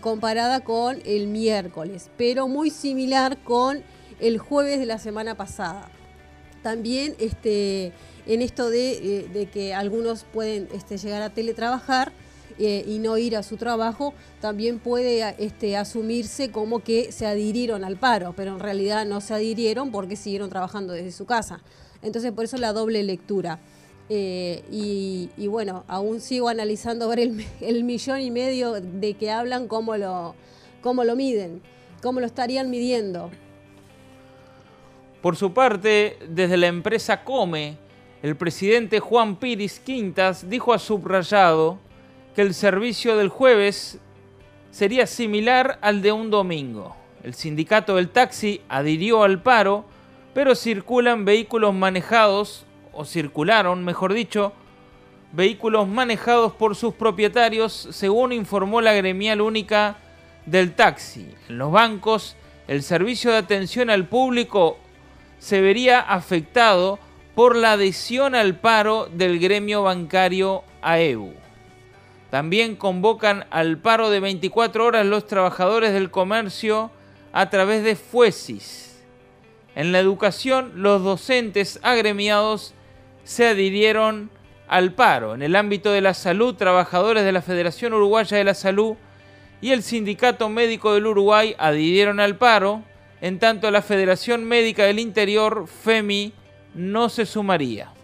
comparada 0.00 0.64
con 0.64 1.00
el 1.04 1.28
miércoles, 1.28 2.10
pero 2.16 2.48
muy 2.48 2.70
similar 2.70 3.38
con 3.44 3.84
el 4.20 4.38
jueves 4.38 4.78
de 4.80 4.86
la 4.86 4.98
semana 4.98 5.36
pasada. 5.36 5.88
También 6.62 7.14
este, 7.18 7.92
en 8.26 8.42
esto 8.42 8.70
de, 8.70 9.28
eh, 9.32 9.48
que 9.52 9.74
algunos 9.74 10.24
pueden 10.24 10.68
este, 10.72 10.98
llegar 10.98 11.22
a 11.22 11.30
teletrabajar 11.30 12.12
eh, 12.58 12.84
y 12.86 12.98
no 12.98 13.18
ir 13.18 13.36
a 13.36 13.42
su 13.42 13.56
trabajo, 13.56 14.14
también 14.40 14.78
puede 14.78 15.34
este, 15.38 15.76
asumirse 15.76 16.50
como 16.50 16.80
que 16.82 17.12
se 17.12 17.26
adhirieron 17.26 17.84
al 17.84 17.96
paro, 17.96 18.32
pero 18.36 18.52
en 18.52 18.60
realidad 18.60 19.04
no 19.04 19.20
se 19.20 19.34
adhirieron 19.34 19.90
porque 19.90 20.16
siguieron 20.16 20.48
trabajando 20.48 20.92
desde 20.92 21.12
su 21.12 21.26
casa. 21.26 21.60
Entonces 22.02 22.32
por 22.32 22.44
eso 22.44 22.56
la 22.56 22.72
doble 22.72 23.02
lectura. 23.02 23.60
Eh, 24.08 24.62
y, 24.70 25.46
bueno, 25.48 25.84
aún 25.88 26.20
sigo 26.20 26.48
analizando 26.48 27.08
ver 27.08 27.18
el, 27.60 27.84
millón 27.84 28.20
y 28.20 28.30
medio 28.30 28.74
de 28.80 29.14
que 29.14 29.30
hablan, 29.30 29.68
cómo 29.68 29.96
lo, 29.96 30.34
cómo 30.80 31.04
lo 31.04 31.16
miden, 31.16 31.60
cómo 32.02 32.20
lo 32.20 32.26
estarían 32.26 32.70
midiendo. 32.70 33.30
Por 35.20 35.36
su 35.36 35.52
parte, 35.52 36.18
desde 36.28 36.56
la 36.56 36.68
empresa 36.68 37.24
Come, 37.24 37.76
el 38.22 38.36
presidente 38.36 39.00
Juan 39.00 39.36
Piris 39.36 39.80
Quintas 39.80 40.48
dijo 40.48 40.72
a 40.72 40.78
Subrayado 40.78 41.78
que 42.36 42.42
el 42.42 42.52
servicio 42.52 43.16
del 43.16 43.30
jueves 43.30 43.98
sería 44.70 45.06
similar 45.06 45.78
al 45.80 46.02
de 46.02 46.12
un 46.12 46.28
domingo. 46.28 46.94
El 47.22 47.32
sindicato 47.32 47.96
del 47.96 48.10
taxi 48.10 48.60
adhirió 48.68 49.22
al 49.22 49.42
paro, 49.42 49.86
pero 50.34 50.54
circulan 50.54 51.24
vehículos 51.24 51.72
manejados, 51.72 52.66
o 52.92 53.06
circularon, 53.06 53.86
mejor 53.86 54.12
dicho, 54.12 54.52
vehículos 55.32 55.88
manejados 55.88 56.52
por 56.52 56.76
sus 56.76 56.92
propietarios, 56.92 57.88
según 57.90 58.32
informó 58.32 58.82
la 58.82 58.92
gremial 58.92 59.40
única 59.40 59.96
del 60.44 60.74
taxi. 60.74 61.26
En 61.48 61.56
los 61.56 61.72
bancos, 61.72 62.36
el 62.68 62.82
servicio 62.82 63.30
de 63.30 63.38
atención 63.38 63.88
al 63.88 64.08
público 64.08 64.76
se 65.38 65.62
vería 65.62 66.00
afectado 66.00 66.98
por 67.34 67.56
la 67.56 67.72
adhesión 67.72 68.34
al 68.34 68.56
paro 68.56 69.08
del 69.10 69.38
gremio 69.38 69.84
bancario 69.84 70.64
AEU. 70.82 71.46
También 72.36 72.76
convocan 72.76 73.46
al 73.48 73.78
paro 73.78 74.10
de 74.10 74.20
24 74.20 74.84
horas 74.84 75.06
los 75.06 75.26
trabajadores 75.26 75.94
del 75.94 76.10
comercio 76.10 76.90
a 77.32 77.48
través 77.48 77.82
de 77.82 77.96
FUESIS. 77.96 79.02
En 79.74 79.90
la 79.90 80.00
educación, 80.00 80.72
los 80.74 81.02
docentes 81.02 81.80
agremiados 81.82 82.74
se 83.24 83.46
adhirieron 83.46 84.28
al 84.68 84.92
paro. 84.92 85.34
En 85.34 85.40
el 85.40 85.56
ámbito 85.56 85.92
de 85.92 86.02
la 86.02 86.12
salud, 86.12 86.56
trabajadores 86.56 87.24
de 87.24 87.32
la 87.32 87.40
Federación 87.40 87.94
Uruguaya 87.94 88.36
de 88.36 88.44
la 88.44 88.52
Salud 88.52 88.96
y 89.62 89.70
el 89.72 89.82
Sindicato 89.82 90.50
Médico 90.50 90.92
del 90.92 91.06
Uruguay 91.06 91.54
adhirieron 91.56 92.20
al 92.20 92.36
paro, 92.36 92.82
en 93.22 93.38
tanto 93.38 93.70
la 93.70 93.80
Federación 93.80 94.44
Médica 94.44 94.84
del 94.84 94.98
Interior, 94.98 95.66
FEMI, 95.66 96.34
no 96.74 97.08
se 97.08 97.24
sumaría. 97.24 97.94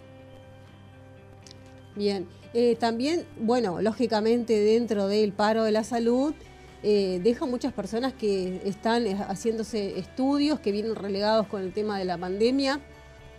Bien, 1.95 2.27
eh, 2.53 2.75
también, 2.79 3.25
bueno, 3.39 3.81
lógicamente 3.81 4.59
dentro 4.59 5.07
del 5.07 5.33
paro 5.33 5.63
de 5.63 5.71
la 5.71 5.83
salud, 5.83 6.35
eh, 6.83 7.19
deja 7.23 7.47
muchas 7.47 7.73
personas 7.73 8.13
que 8.13 8.61
están 8.65 9.07
eh, 9.07 9.15
haciéndose 9.15 9.97
estudios, 9.97 10.59
que 10.59 10.71
vienen 10.71 10.95
relegados 10.95 11.47
con 11.47 11.63
el 11.63 11.73
tema 11.73 11.97
de 11.97 12.05
la 12.05 12.17
pandemia, 12.17 12.79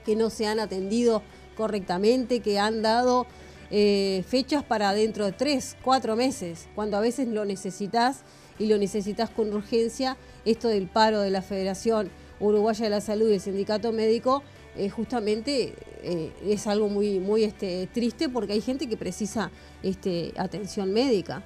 que 0.05 0.17
no 0.17 0.31
se 0.31 0.47
han 0.47 0.59
atendido 0.59 1.23
correctamente, 1.57 2.41
que 2.41 2.59
han 2.59 2.83
dado 2.83 3.27
fechas 3.71 4.63
para 4.63 4.93
dentro 4.93 5.25
de 5.25 5.33
tres, 5.33 5.77
cuatro 5.83 6.15
meses, 6.15 6.69
cuando 6.77 6.97
a 6.97 7.01
veces 7.01 7.27
lo 7.27 7.45
necesitas 7.45 8.23
y 8.57 8.67
lo 8.67 8.79
necesitas 8.79 9.31
con 9.31 9.53
urgencia. 9.53 10.17
Esto 10.45 10.69
del 10.69 10.87
paro 10.87 11.21
de 11.21 11.31
la 11.31 11.43
Federación 11.43 12.09
Uruguaya 12.39 12.85
de 12.85 12.91
la 12.91 13.01
Salud 13.01 13.29
y 13.31 13.35
el 13.35 13.41
Sindicato 13.41 13.91
Médico 13.91 14.45
eh, 14.77 14.89
justamente 14.89 15.75
eh, 16.03 16.33
es 16.47 16.67
algo 16.67 16.89
muy, 16.89 17.21
muy 17.21 17.45
este, 17.45 17.89
triste 17.93 18.29
porque 18.29 18.55
hay 18.55 18.61
gente 18.61 18.89
que 18.89 18.97
precisa 18.97 19.51
este, 19.83 20.33
atención 20.37 20.93
médica. 20.93 21.45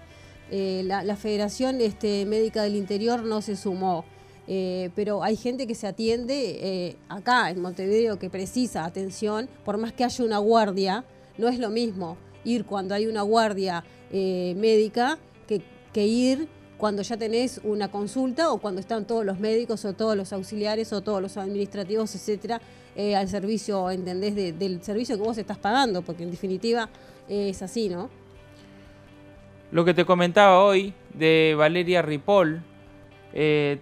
Eh, 0.51 0.83
la, 0.85 1.17
Federación 1.17 1.81
este, 1.83 2.25
Médica 2.25 2.63
del 2.63 2.75
Interior 2.75 3.23
no 3.23 3.43
se 3.43 3.55
sumó, 3.55 4.07
pero 4.47 5.23
hay 5.23 5.37
gente 5.37 5.67
que 5.67 5.75
se 5.75 5.87
atiende 5.87 6.97
acá 7.11 7.51
en 7.51 7.61
Montevideo 7.61 8.19
que 8.19 8.31
precisa 8.31 8.87
atención, 8.87 9.47
por 9.63 9.77
más 9.77 9.93
que 9.93 10.05
haya 10.05 10.25
una 10.25 10.39
guardia, 10.39 11.05
no 11.37 11.49
es 11.49 11.59
lo 11.59 11.69
mismo 11.69 12.17
ir 12.45 12.65
cuando 12.65 12.95
hay 12.95 13.07
una 13.07 13.21
guardia 13.21 13.85
médica 14.11 15.19
que, 15.47 15.61
que 15.93 16.07
ir 16.07 16.49
cuando 16.79 17.03
ya 17.03 17.17
tenés 17.17 17.61
una 17.65 17.89
consulta 17.89 18.53
o 18.53 18.59
cuando 18.59 18.81
están 18.81 19.05
todos 19.05 19.27
los 19.27 19.41
médicos 19.41 19.85
o 19.85 19.93
todos 19.93 20.17
los 20.17 20.33
auxiliares 20.33 20.93
o 20.93 21.03
todos 21.03 21.21
los 21.21 21.37
administrativos, 21.37 22.15
etcétera, 22.15 22.61
eh, 22.97 23.17
al 23.17 23.29
servicio, 23.29 23.91
¿entendés? 23.91 24.35
del 24.59 24.83
servicio 24.83 25.17
que 25.17 25.23
vos 25.23 25.37
estás 25.37 25.59
pagando, 25.59 26.03
porque 26.03 26.23
en 26.23 26.31
definitiva 26.31 26.89
es 27.29 27.61
así, 27.63 27.89
¿no? 27.89 28.09
Lo 29.71 29.85
que 29.85 29.93
te 29.93 30.05
comentaba 30.05 30.63
hoy 30.65 30.95
de 31.13 31.55
Valeria 31.59 32.01
Ripoll, 32.01 32.63
eh, 33.35 33.81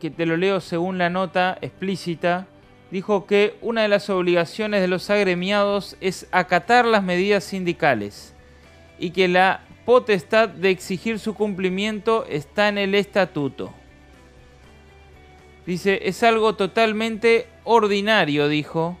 que 0.00 0.10
te 0.10 0.26
lo 0.26 0.36
leo 0.36 0.60
según 0.60 0.98
la 0.98 1.08
nota 1.08 1.56
explícita, 1.62 2.46
dijo 2.90 3.26
que 3.26 3.56
una 3.62 3.82
de 3.82 3.88
las 3.88 4.10
obligaciones 4.10 4.80
de 4.80 4.88
los 4.88 5.08
agremiados 5.08 5.96
es 6.00 6.26
acatar 6.30 6.84
las 6.84 7.02
medidas 7.02 7.44
sindicales 7.44 8.34
y 8.98 9.10
que 9.10 9.28
la 9.28 9.62
potestad 9.84 10.48
de 10.48 10.70
exigir 10.70 11.18
su 11.18 11.34
cumplimiento 11.34 12.24
está 12.28 12.68
en 12.68 12.78
el 12.78 12.94
estatuto. 12.94 13.72
Dice, 15.66 16.00
es 16.04 16.22
algo 16.22 16.54
totalmente 16.54 17.46
ordinario, 17.64 18.48
dijo. 18.48 18.98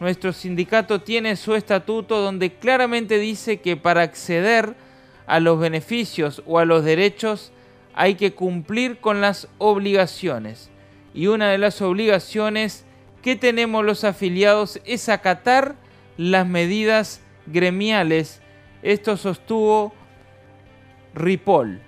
Nuestro 0.00 0.32
sindicato 0.32 1.00
tiene 1.00 1.36
su 1.36 1.54
estatuto 1.54 2.20
donde 2.20 2.52
claramente 2.52 3.18
dice 3.18 3.60
que 3.60 3.76
para 3.76 4.02
acceder 4.02 4.74
a 5.26 5.40
los 5.40 5.58
beneficios 5.58 6.42
o 6.46 6.58
a 6.58 6.64
los 6.64 6.84
derechos 6.84 7.52
hay 7.94 8.16
que 8.16 8.32
cumplir 8.32 8.98
con 8.98 9.20
las 9.20 9.48
obligaciones. 9.58 10.70
Y 11.14 11.28
una 11.28 11.50
de 11.50 11.58
las 11.58 11.80
obligaciones 11.80 12.84
que 13.22 13.36
tenemos 13.36 13.84
los 13.84 14.04
afiliados 14.04 14.80
es 14.84 15.08
acatar 15.08 15.76
las 16.16 16.46
medidas 16.46 17.20
gremiales. 17.46 18.40
Esto 18.82 19.16
sostuvo 19.16 19.94
Ripoll 21.14 21.80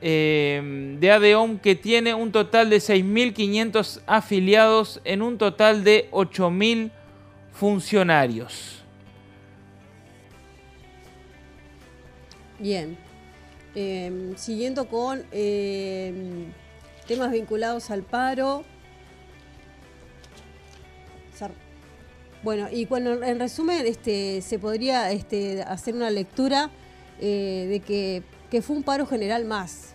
eh, 0.00 0.96
de 0.98 1.12
ADEOM 1.12 1.58
que 1.58 1.76
tiene 1.76 2.12
un 2.14 2.32
total 2.32 2.68
de 2.68 2.78
6.500 2.78 4.00
afiliados 4.06 5.00
en 5.04 5.22
un 5.22 5.38
total 5.38 5.84
de 5.84 6.08
8.000 6.10 6.90
funcionarios. 7.52 8.82
Bien, 12.58 12.98
em, 13.76 14.36
siguiendo 14.36 14.88
con 14.88 15.22
em, 15.30 16.52
temas 17.06 17.30
vinculados 17.30 17.90
al 17.90 18.02
paro. 18.02 18.64
Bueno, 22.42 22.68
y 22.70 22.86
cuando 22.86 23.22
en 23.22 23.38
resumen 23.38 23.86
este, 23.86 24.42
se 24.42 24.58
podría 24.58 25.10
este, 25.12 25.62
hacer 25.62 25.94
una 25.94 26.10
lectura 26.10 26.70
eh, 27.20 27.66
de 27.68 27.80
que, 27.80 28.22
que, 28.50 28.62
fue 28.62 28.76
un 28.76 28.82
paro 28.82 29.06
general 29.06 29.44
más. 29.44 29.94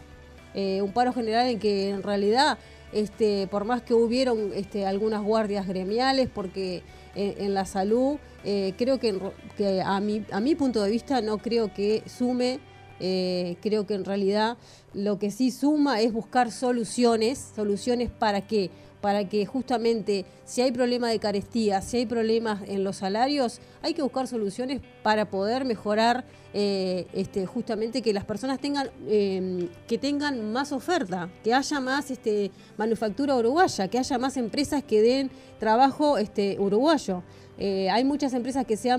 Eh, 0.53 0.81
un 0.81 0.91
paro 0.91 1.13
general 1.13 1.47
en 1.47 1.59
que 1.59 1.89
en 1.89 2.03
realidad, 2.03 2.57
este, 2.91 3.47
por 3.47 3.65
más 3.65 3.81
que 3.81 3.93
hubieron 3.93 4.51
este, 4.53 4.85
algunas 4.85 5.23
guardias 5.23 5.67
gremiales, 5.67 6.29
porque 6.33 6.83
en, 7.15 7.53
la 7.53 7.65
salud, 7.65 8.17
eh, 8.43 8.73
creo 8.77 8.99
que, 8.99 9.19
que, 9.57 9.81
a, 9.81 9.99
mi, 9.99 10.25
a 10.31 10.39
mi 10.39 10.55
punto 10.55 10.81
de 10.81 10.89
vista 10.89 11.21
no 11.21 11.37
creo 11.37 11.73
que 11.73 12.03
sume, 12.05 12.59
creo 12.99 13.85
que 13.85 13.95
en 13.95 14.05
realidad 14.05 14.57
lo 14.93 15.19
que 15.19 15.29
sí 15.29 15.51
suma 15.51 15.99
es 15.99 16.13
buscar 16.13 16.51
soluciones, 16.51 17.51
soluciones 17.53 18.09
para 18.09 18.41
que 18.47 18.71
para 19.03 19.27
que 19.27 19.45
justamente 19.45 20.25
si 20.45 20.61
hay 20.61 20.71
problema 20.71 21.09
de 21.09 21.19
carestía, 21.19 21.81
si 21.81 21.97
hay 21.97 22.05
problemas 22.05 22.61
en 22.69 22.85
los 22.85 22.95
salarios, 22.95 23.59
hay 23.81 23.93
que 23.93 24.01
buscar 24.01 24.27
soluciones 24.27 24.79
para 25.03 25.29
poder 25.29 25.65
mejorar 25.65 26.23
eh, 26.53 27.05
este, 27.11 27.45
justamente 27.45 28.01
que 28.01 28.13
las 28.13 28.23
personas 28.23 28.61
tengan 28.61 28.89
em, 29.09 29.67
que 29.89 29.97
tengan 29.97 30.53
más 30.53 30.71
oferta, 30.71 31.29
que 31.43 31.53
haya 31.53 31.81
más 31.81 32.11
este, 32.11 32.51
manufactura 32.77 33.35
uruguaya, 33.35 33.89
que 33.89 33.99
haya 33.99 34.17
más 34.17 34.37
empresas 34.37 34.81
que 34.83 35.01
den 35.01 35.31
trabajo 35.59 36.17
este, 36.17 36.55
uruguayo. 36.57 37.23
Eh, 37.65 37.89
hay 37.89 38.03
muchas 38.03 38.33
empresas 38.33 38.65
que 38.65 38.75
se, 38.75 38.89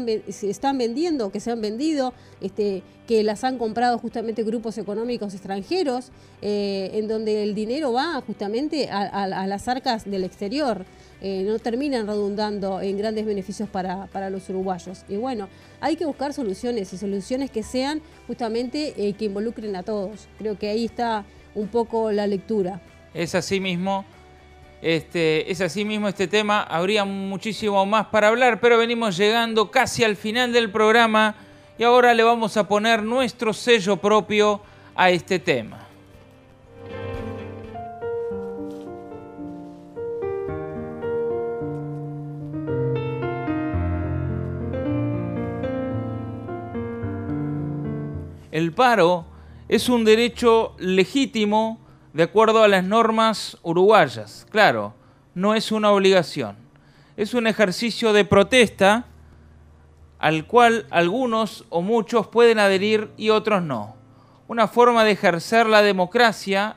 están 0.49 0.79
vendiendo, 0.79 1.31
que 1.31 1.39
se 1.39 1.51
han 1.51 1.61
vendido, 1.61 2.15
este, 2.41 2.83
que 3.07 3.23
las 3.23 3.45
han 3.45 3.59
comprado 3.59 3.99
justamente 3.99 4.43
grupos 4.43 4.79
económicos 4.79 5.35
extranjeros, 5.35 6.13
eh, 6.41 6.91
en 6.95 7.07
donde 7.07 7.43
el 7.43 7.55
dinero 7.55 7.93
va 7.93 8.23
justamente 8.23 8.89
a, 8.89 9.27
las 9.47 9.69
arcas 9.69 10.11
del 10.11 10.25
exterior. 10.25 10.87
Eh, 11.21 11.45
no 11.47 11.59
terminan 11.59 12.07
redundando 12.07 12.81
en 12.81 12.97
grandes 12.97 13.27
beneficios 13.27 13.69
para, 13.69 14.31
los 14.31 14.49
uruguayos. 14.49 15.05
Y 15.11 15.17
bueno, 15.17 15.51
hay 15.83 15.97
que 15.97 16.07
buscar 16.07 16.33
soluciones 16.33 16.91
y 16.95 16.97
soluciones 16.97 17.51
que 17.51 17.63
sean 17.63 18.01
justamente 18.27 18.95
que 19.19 19.27
involucren 19.27 19.77
a 19.77 19.83
todos. 19.83 20.27
Creo 20.39 20.59
que 20.59 20.71
ahí 20.71 20.87
está 20.87 21.27
un 21.55 21.69
poco 21.69 22.13
la 22.13 22.27
lectura. 22.27 22.81
Es 23.13 23.35
así 23.35 23.61
mismo. 23.61 24.07
Este, 24.85 25.51
es 25.51 25.63
así 25.63 25.83
mismo 25.83 26.09
este 26.09 26.29
tema, 26.29 26.63
habría 26.63 27.07
muchísimo 27.07 27.87
más 27.87 28.09
para 28.09 28.29
hablar, 28.29 28.61
pero 28.61 28.77
venimos 28.77 29.17
llegando 29.17 29.71
casi 29.71 30.05
al 30.05 30.15
final 30.15 30.53
del 30.53 30.71
programa 30.71 31.37
y 31.79 31.85
ahora 31.85 32.13
le 32.13 32.23
vamos 32.23 32.59
a 32.59 32.69
poner 32.69 33.03
nuestro 33.03 33.55
sello 33.55 33.97
propio 33.97 34.61
a 34.95 35.09
este 35.09 35.39
tema. 35.39 35.89
El 48.53 48.75
paro 48.75 49.25
es 49.67 49.89
un 49.89 50.05
derecho 50.05 50.77
legítimo 50.79 51.84
de 52.15 52.23
acuerdo 52.23 52.63
a 52.63 52.69
las 52.69 52.85
normas 52.85 53.59
uruguayas. 53.63 54.47
Claro, 54.51 54.95
no 55.35 55.57
es 55.57 55.73
una 55.73 55.91
obligación. 55.91 56.57
Es 57.17 57.35
un 57.35 57.49
ejercicio 57.49 58.13
de 58.13 58.25
protesta 58.25 59.07
al 60.21 60.47
cual 60.47 60.87
algunos 60.91 61.65
o 61.71 61.83
muchos 61.83 62.29
pueden 62.29 62.61
adherir 62.61 63.11
y 63.17 63.31
otros 63.31 63.63
no. 63.63 63.97
Una 64.47 64.69
forma 64.69 65.05
de 65.05 65.11
ejercer 65.11 65.67
la 65.67 65.83
democracia 65.83 66.77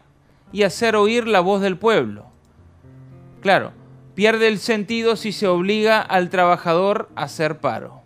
y 0.52 0.64
hacer 0.64 0.96
oír 0.96 1.28
la 1.28 1.40
voz 1.40 1.62
del 1.62 1.78
pueblo. 1.78 2.26
Claro, 3.42 3.74
pierde 4.16 4.48
el 4.48 4.58
sentido 4.58 5.16
si 5.16 5.32
se 5.32 5.48
obliga 5.48 6.02
al 6.02 6.30
trabajador 6.30 7.10
a 7.16 7.24
hacer 7.24 7.60
paro. 7.60 8.02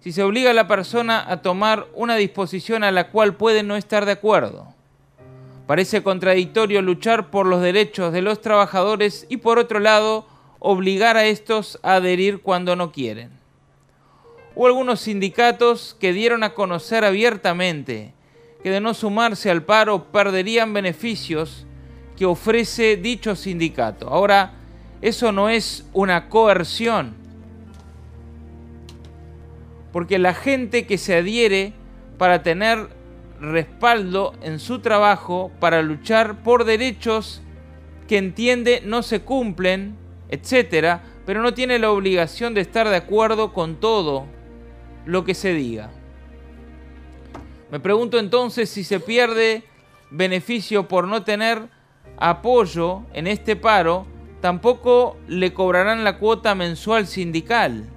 Si 0.00 0.10
se 0.10 0.22
obliga 0.22 0.52
a 0.52 0.54
la 0.54 0.68
persona 0.68 1.22
a 1.30 1.42
tomar 1.42 1.86
una 1.94 2.16
disposición 2.16 2.82
a 2.82 2.92
la 2.92 3.10
cual 3.10 3.34
puede 3.34 3.62
no 3.62 3.76
estar 3.76 4.06
de 4.06 4.12
acuerdo 4.12 4.75
Parece 5.66 6.02
contradictorio 6.02 6.80
luchar 6.80 7.30
por 7.30 7.46
los 7.46 7.60
derechos 7.60 8.12
de 8.12 8.22
los 8.22 8.40
trabajadores 8.40 9.26
y 9.28 9.38
por 9.38 9.58
otro 9.58 9.80
lado 9.80 10.26
obligar 10.60 11.16
a 11.16 11.26
estos 11.26 11.78
a 11.82 11.94
adherir 11.96 12.40
cuando 12.40 12.76
no 12.76 12.92
quieren. 12.92 13.30
Hubo 14.54 14.66
algunos 14.66 15.00
sindicatos 15.00 15.96
que 15.98 16.12
dieron 16.12 16.44
a 16.44 16.54
conocer 16.54 17.04
abiertamente 17.04 18.14
que 18.62 18.70
de 18.70 18.80
no 18.80 18.94
sumarse 18.94 19.50
al 19.50 19.64
paro 19.64 20.04
perderían 20.10 20.72
beneficios 20.72 21.66
que 22.16 22.24
ofrece 22.24 22.96
dicho 22.96 23.36
sindicato. 23.36 24.08
Ahora, 24.08 24.54
eso 25.02 25.30
no 25.30 25.50
es 25.50 25.86
una 25.92 26.28
coerción, 26.28 27.14
porque 29.92 30.18
la 30.18 30.32
gente 30.32 30.86
que 30.86 30.96
se 30.96 31.14
adhiere 31.14 31.74
para 32.18 32.42
tener 32.42 32.88
respaldo 33.40 34.32
en 34.42 34.58
su 34.58 34.80
trabajo 34.80 35.50
para 35.60 35.82
luchar 35.82 36.42
por 36.42 36.64
derechos 36.64 37.42
que 38.08 38.18
entiende 38.18 38.82
no 38.84 39.02
se 39.02 39.20
cumplen, 39.20 39.96
etcétera, 40.28 41.02
pero 41.24 41.42
no 41.42 41.54
tiene 41.54 41.78
la 41.78 41.90
obligación 41.90 42.54
de 42.54 42.60
estar 42.60 42.88
de 42.88 42.96
acuerdo 42.96 43.52
con 43.52 43.76
todo 43.76 44.26
lo 45.04 45.24
que 45.24 45.34
se 45.34 45.52
diga. 45.52 45.90
Me 47.70 47.80
pregunto 47.80 48.18
entonces 48.18 48.70
si 48.70 48.84
se 48.84 49.00
pierde 49.00 49.64
beneficio 50.10 50.86
por 50.86 51.08
no 51.08 51.24
tener 51.24 51.68
apoyo 52.16 53.02
en 53.12 53.26
este 53.26 53.56
paro, 53.56 54.06
tampoco 54.40 55.16
le 55.26 55.52
cobrarán 55.52 56.04
la 56.04 56.18
cuota 56.18 56.54
mensual 56.54 57.06
sindical. 57.06 57.88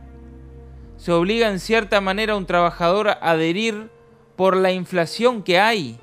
Se 0.98 1.12
obliga 1.12 1.50
en 1.50 1.60
cierta 1.60 2.02
manera 2.02 2.34
a 2.34 2.38
un 2.38 2.46
trabajador 2.46 3.10
a 3.10 3.20
adherir 3.22 3.90
por 4.40 4.56
la 4.56 4.72
inflación 4.72 5.44
que 5.44 5.60
hay, 5.60 6.00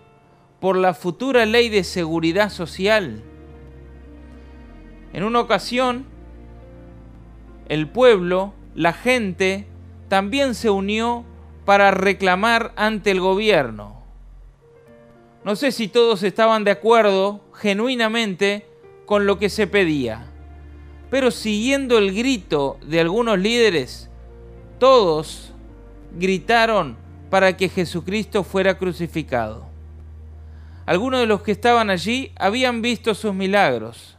por 0.60 0.76
la 0.76 0.92
futura 0.92 1.46
ley 1.46 1.70
de 1.70 1.82
seguridad 1.82 2.50
social. 2.50 3.22
En 5.14 5.24
una 5.24 5.40
ocasión, 5.40 6.04
el 7.70 7.88
pueblo, 7.88 8.52
la 8.74 8.92
gente, 8.92 9.66
también 10.08 10.54
se 10.54 10.68
unió 10.68 11.24
para 11.64 11.92
reclamar 11.92 12.74
ante 12.76 13.10
el 13.10 13.20
gobierno. 13.20 14.02
No 15.42 15.56
sé 15.56 15.72
si 15.72 15.88
todos 15.88 16.22
estaban 16.22 16.62
de 16.62 16.72
acuerdo 16.72 17.40
genuinamente 17.54 18.66
con 19.06 19.24
lo 19.24 19.38
que 19.38 19.48
se 19.48 19.66
pedía, 19.66 20.30
pero 21.08 21.30
siguiendo 21.30 21.96
el 21.96 22.14
grito 22.14 22.76
de 22.86 23.00
algunos 23.00 23.38
líderes, 23.38 24.10
todos 24.78 25.54
gritaron 26.18 27.05
para 27.30 27.56
que 27.56 27.68
Jesucristo 27.68 28.44
fuera 28.44 28.78
crucificado. 28.78 29.66
Algunos 30.86 31.20
de 31.20 31.26
los 31.26 31.42
que 31.42 31.52
estaban 31.52 31.90
allí 31.90 32.30
habían 32.36 32.80
visto 32.80 33.14
sus 33.14 33.34
milagros 33.34 34.16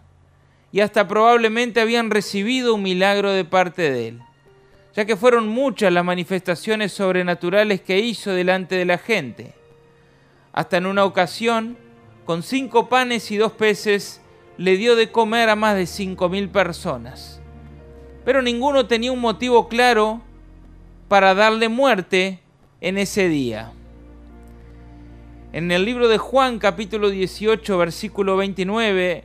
y 0.72 0.82
hasta 0.82 1.08
probablemente 1.08 1.80
habían 1.80 2.12
recibido 2.12 2.76
un 2.76 2.84
milagro 2.84 3.32
de 3.32 3.46
parte 3.46 3.90
de 3.90 4.10
él, 4.10 4.22
ya 4.94 5.06
que 5.06 5.16
fueron 5.16 5.48
muchas 5.48 5.94
las 5.94 6.04
manifestaciones 6.04 6.92
sobrenaturales 6.92 7.82
que 7.82 8.00
hizo 8.00 8.32
delante 8.32 8.76
de 8.76 8.86
la 8.86 8.98
gente. 8.98 9.54
Hasta 10.52 10.78
en 10.78 10.88
una 10.88 11.06
ocasión, 11.06 11.78
con 12.26 12.44
cinco 12.44 12.90
panes 12.90 13.32
y 13.32 13.38
dos 13.38 13.54
peces, 13.54 14.22
le 14.58 14.76
dio 14.76 14.96
de 14.96 15.12
comer 15.12 15.50
a 15.50 15.56
más 15.56 15.76
de 15.76 15.86
cinco 15.86 16.28
mil 16.28 16.50
personas. 16.50 17.40
Pero 18.26 18.42
ninguno 18.42 18.88
tenía 18.88 19.14
un 19.14 19.22
motivo 19.22 19.70
claro 19.70 20.22
para 21.08 21.34
darle 21.34 21.70
muerte 21.70 22.42
en 22.82 22.98
ese 22.98 23.28
día. 23.30 23.72
En 25.54 25.72
el 25.72 25.86
libro 25.86 26.08
de 26.08 26.18
Juan 26.18 26.60
capítulo 26.60 27.10
18 27.10 27.78
versículo 27.78 28.38
29 28.38 29.24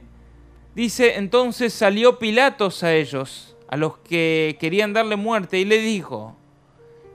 dice, 0.74 1.16
entonces 1.16 1.72
salió 1.72 2.18
Pilatos 2.18 2.82
a 2.82 2.94
ellos, 2.94 3.56
a 3.68 3.76
los 3.76 3.98
que 3.98 4.56
querían 4.60 4.92
darle 4.92 5.16
muerte, 5.16 5.58
y 5.58 5.64
le 5.64 5.78
dijo, 5.78 6.36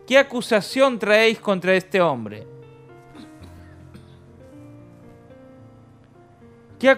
¿qué 0.06 0.18
acusación 0.18 1.00
traéis 1.00 1.40
contra 1.40 1.76
este 1.76 2.02
hombre? 2.02 2.46
¿Qué, 6.80 6.90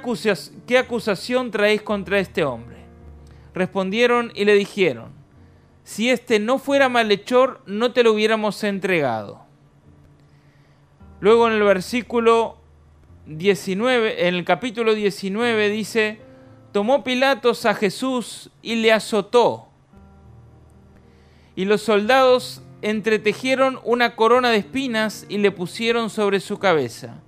acusación 0.78 1.52
traéis 1.52 1.82
contra 1.82 2.20
este 2.20 2.44
hombre? 2.44 2.78
Respondieron 3.54 4.32
y 4.36 4.44
le 4.44 4.56
dijeron, 4.56 5.12
si 5.90 6.12
este 6.12 6.38
no 6.38 6.60
fuera 6.60 6.88
malhechor, 6.88 7.62
no 7.66 7.94
te 7.94 8.04
lo 8.04 8.14
hubiéramos 8.14 8.64
entregado. 8.64 9.40
Luego 11.20 11.48
en 11.48 11.54
el 11.54 11.64
versículo 11.64 12.58
19, 13.26 14.28
en 14.28 14.36
el 14.36 14.46
capítulo 14.46 14.94
19 14.94 15.70
dice, 15.70 16.20
tomó 16.72 17.04
Pilatos 17.04 17.66
a 17.66 17.74
Jesús 17.74 18.52
y 18.62 18.76
le 18.76 18.94
azotó. 18.94 19.70
Y 21.56 21.66
los 21.66 21.82
soldados 21.82 22.62
entretejieron 22.84 23.80
una 23.84 24.16
corona 24.16 24.52
de 24.52 24.58
espinas 24.58 25.26
y 25.28 25.40
le 25.40 25.50
pusieron 25.50 26.12
sobre 26.12 26.40
su 26.40 26.60
cabeza 26.60 27.24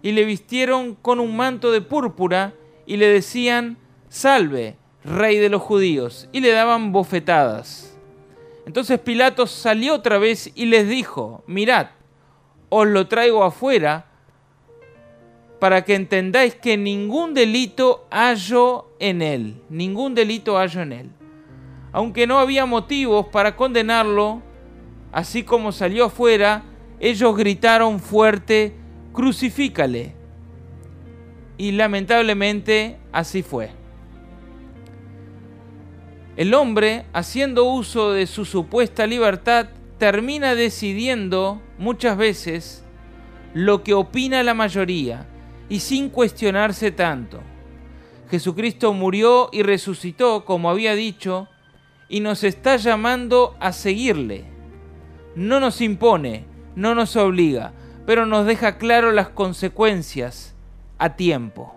y 0.00 0.12
le 0.12 0.24
vistieron 0.24 0.94
con 0.94 1.18
un 1.18 1.36
manto 1.36 1.72
de 1.72 1.80
púrpura 1.80 2.54
y 2.86 2.98
le 2.98 3.08
decían, 3.08 3.78
salve, 4.08 4.76
rey 5.02 5.38
de 5.38 5.48
los 5.48 5.60
judíos, 5.60 6.28
y 6.30 6.38
le 6.38 6.52
daban 6.52 6.92
bofetadas. 6.92 7.95
Entonces 8.66 8.98
Pilatos 8.98 9.52
salió 9.52 9.94
otra 9.94 10.18
vez 10.18 10.50
y 10.56 10.66
les 10.66 10.88
dijo, 10.88 11.44
mirad, 11.46 11.90
os 12.68 12.86
lo 12.86 13.06
traigo 13.06 13.44
afuera 13.44 14.06
para 15.60 15.84
que 15.84 15.94
entendáis 15.94 16.56
que 16.56 16.76
ningún 16.76 17.32
delito 17.32 18.06
hallo 18.10 18.90
en 18.98 19.22
él, 19.22 19.62
ningún 19.70 20.16
delito 20.16 20.56
hallo 20.56 20.82
en 20.82 20.92
él. 20.92 21.10
Aunque 21.92 22.26
no 22.26 22.40
había 22.40 22.66
motivos 22.66 23.28
para 23.28 23.54
condenarlo, 23.54 24.42
así 25.12 25.44
como 25.44 25.70
salió 25.70 26.06
afuera, 26.06 26.64
ellos 26.98 27.36
gritaron 27.36 28.00
fuerte, 28.00 28.74
crucifícale. 29.12 30.12
Y 31.56 31.70
lamentablemente 31.70 32.98
así 33.12 33.42
fue. 33.44 33.75
El 36.36 36.52
hombre, 36.52 37.06
haciendo 37.14 37.64
uso 37.64 38.12
de 38.12 38.26
su 38.26 38.44
supuesta 38.44 39.06
libertad, 39.06 39.68
termina 39.98 40.54
decidiendo 40.54 41.62
muchas 41.78 42.18
veces 42.18 42.84
lo 43.54 43.82
que 43.82 43.94
opina 43.94 44.42
la 44.42 44.52
mayoría 44.52 45.26
y 45.70 45.80
sin 45.80 46.10
cuestionarse 46.10 46.90
tanto. 46.90 47.40
Jesucristo 48.30 48.92
murió 48.92 49.48
y 49.50 49.62
resucitó, 49.62 50.44
como 50.44 50.68
había 50.68 50.94
dicho, 50.94 51.48
y 52.08 52.20
nos 52.20 52.44
está 52.44 52.76
llamando 52.76 53.56
a 53.58 53.72
seguirle. 53.72 54.44
No 55.36 55.58
nos 55.58 55.80
impone, 55.80 56.44
no 56.74 56.94
nos 56.94 57.16
obliga, 57.16 57.72
pero 58.04 58.26
nos 58.26 58.44
deja 58.44 58.76
claro 58.76 59.10
las 59.10 59.30
consecuencias 59.30 60.54
a 60.98 61.16
tiempo. 61.16 61.74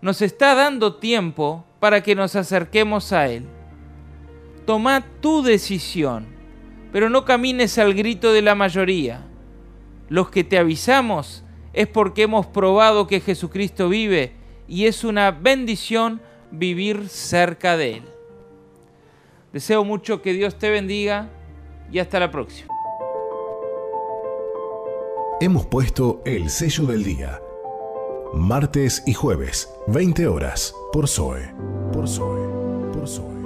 Nos 0.00 0.22
está 0.22 0.56
dando 0.56 0.96
tiempo 0.96 1.64
para 1.82 2.00
que 2.00 2.14
nos 2.14 2.36
acerquemos 2.36 3.12
a 3.12 3.26
Él. 3.26 3.42
Toma 4.64 5.04
tu 5.20 5.42
decisión, 5.42 6.28
pero 6.92 7.10
no 7.10 7.24
camines 7.24 7.76
al 7.76 7.92
grito 7.92 8.32
de 8.32 8.40
la 8.40 8.54
mayoría. 8.54 9.26
Los 10.08 10.30
que 10.30 10.44
te 10.44 10.58
avisamos 10.58 11.42
es 11.72 11.88
porque 11.88 12.22
hemos 12.22 12.46
probado 12.46 13.08
que 13.08 13.18
Jesucristo 13.18 13.88
vive 13.88 14.30
y 14.68 14.86
es 14.86 15.02
una 15.02 15.32
bendición 15.32 16.20
vivir 16.52 17.08
cerca 17.08 17.76
de 17.76 17.94
Él. 17.94 18.04
Deseo 19.52 19.82
mucho 19.82 20.22
que 20.22 20.34
Dios 20.34 20.56
te 20.60 20.70
bendiga 20.70 21.30
y 21.90 21.98
hasta 21.98 22.20
la 22.20 22.30
próxima 22.30 22.72
hemos 25.40 25.66
puesto 25.66 26.22
el 26.24 26.48
sello 26.50 26.86
del 26.86 27.02
día. 27.02 27.41
Martes 28.34 29.02
y 29.06 29.12
jueves, 29.12 29.68
20 29.88 30.26
horas, 30.26 30.74
por 30.92 31.06
Zoe. 31.06 31.52
Por 31.92 32.08
Zoe. 32.08 32.48
Por 32.92 33.06
Zoe. 33.06 33.41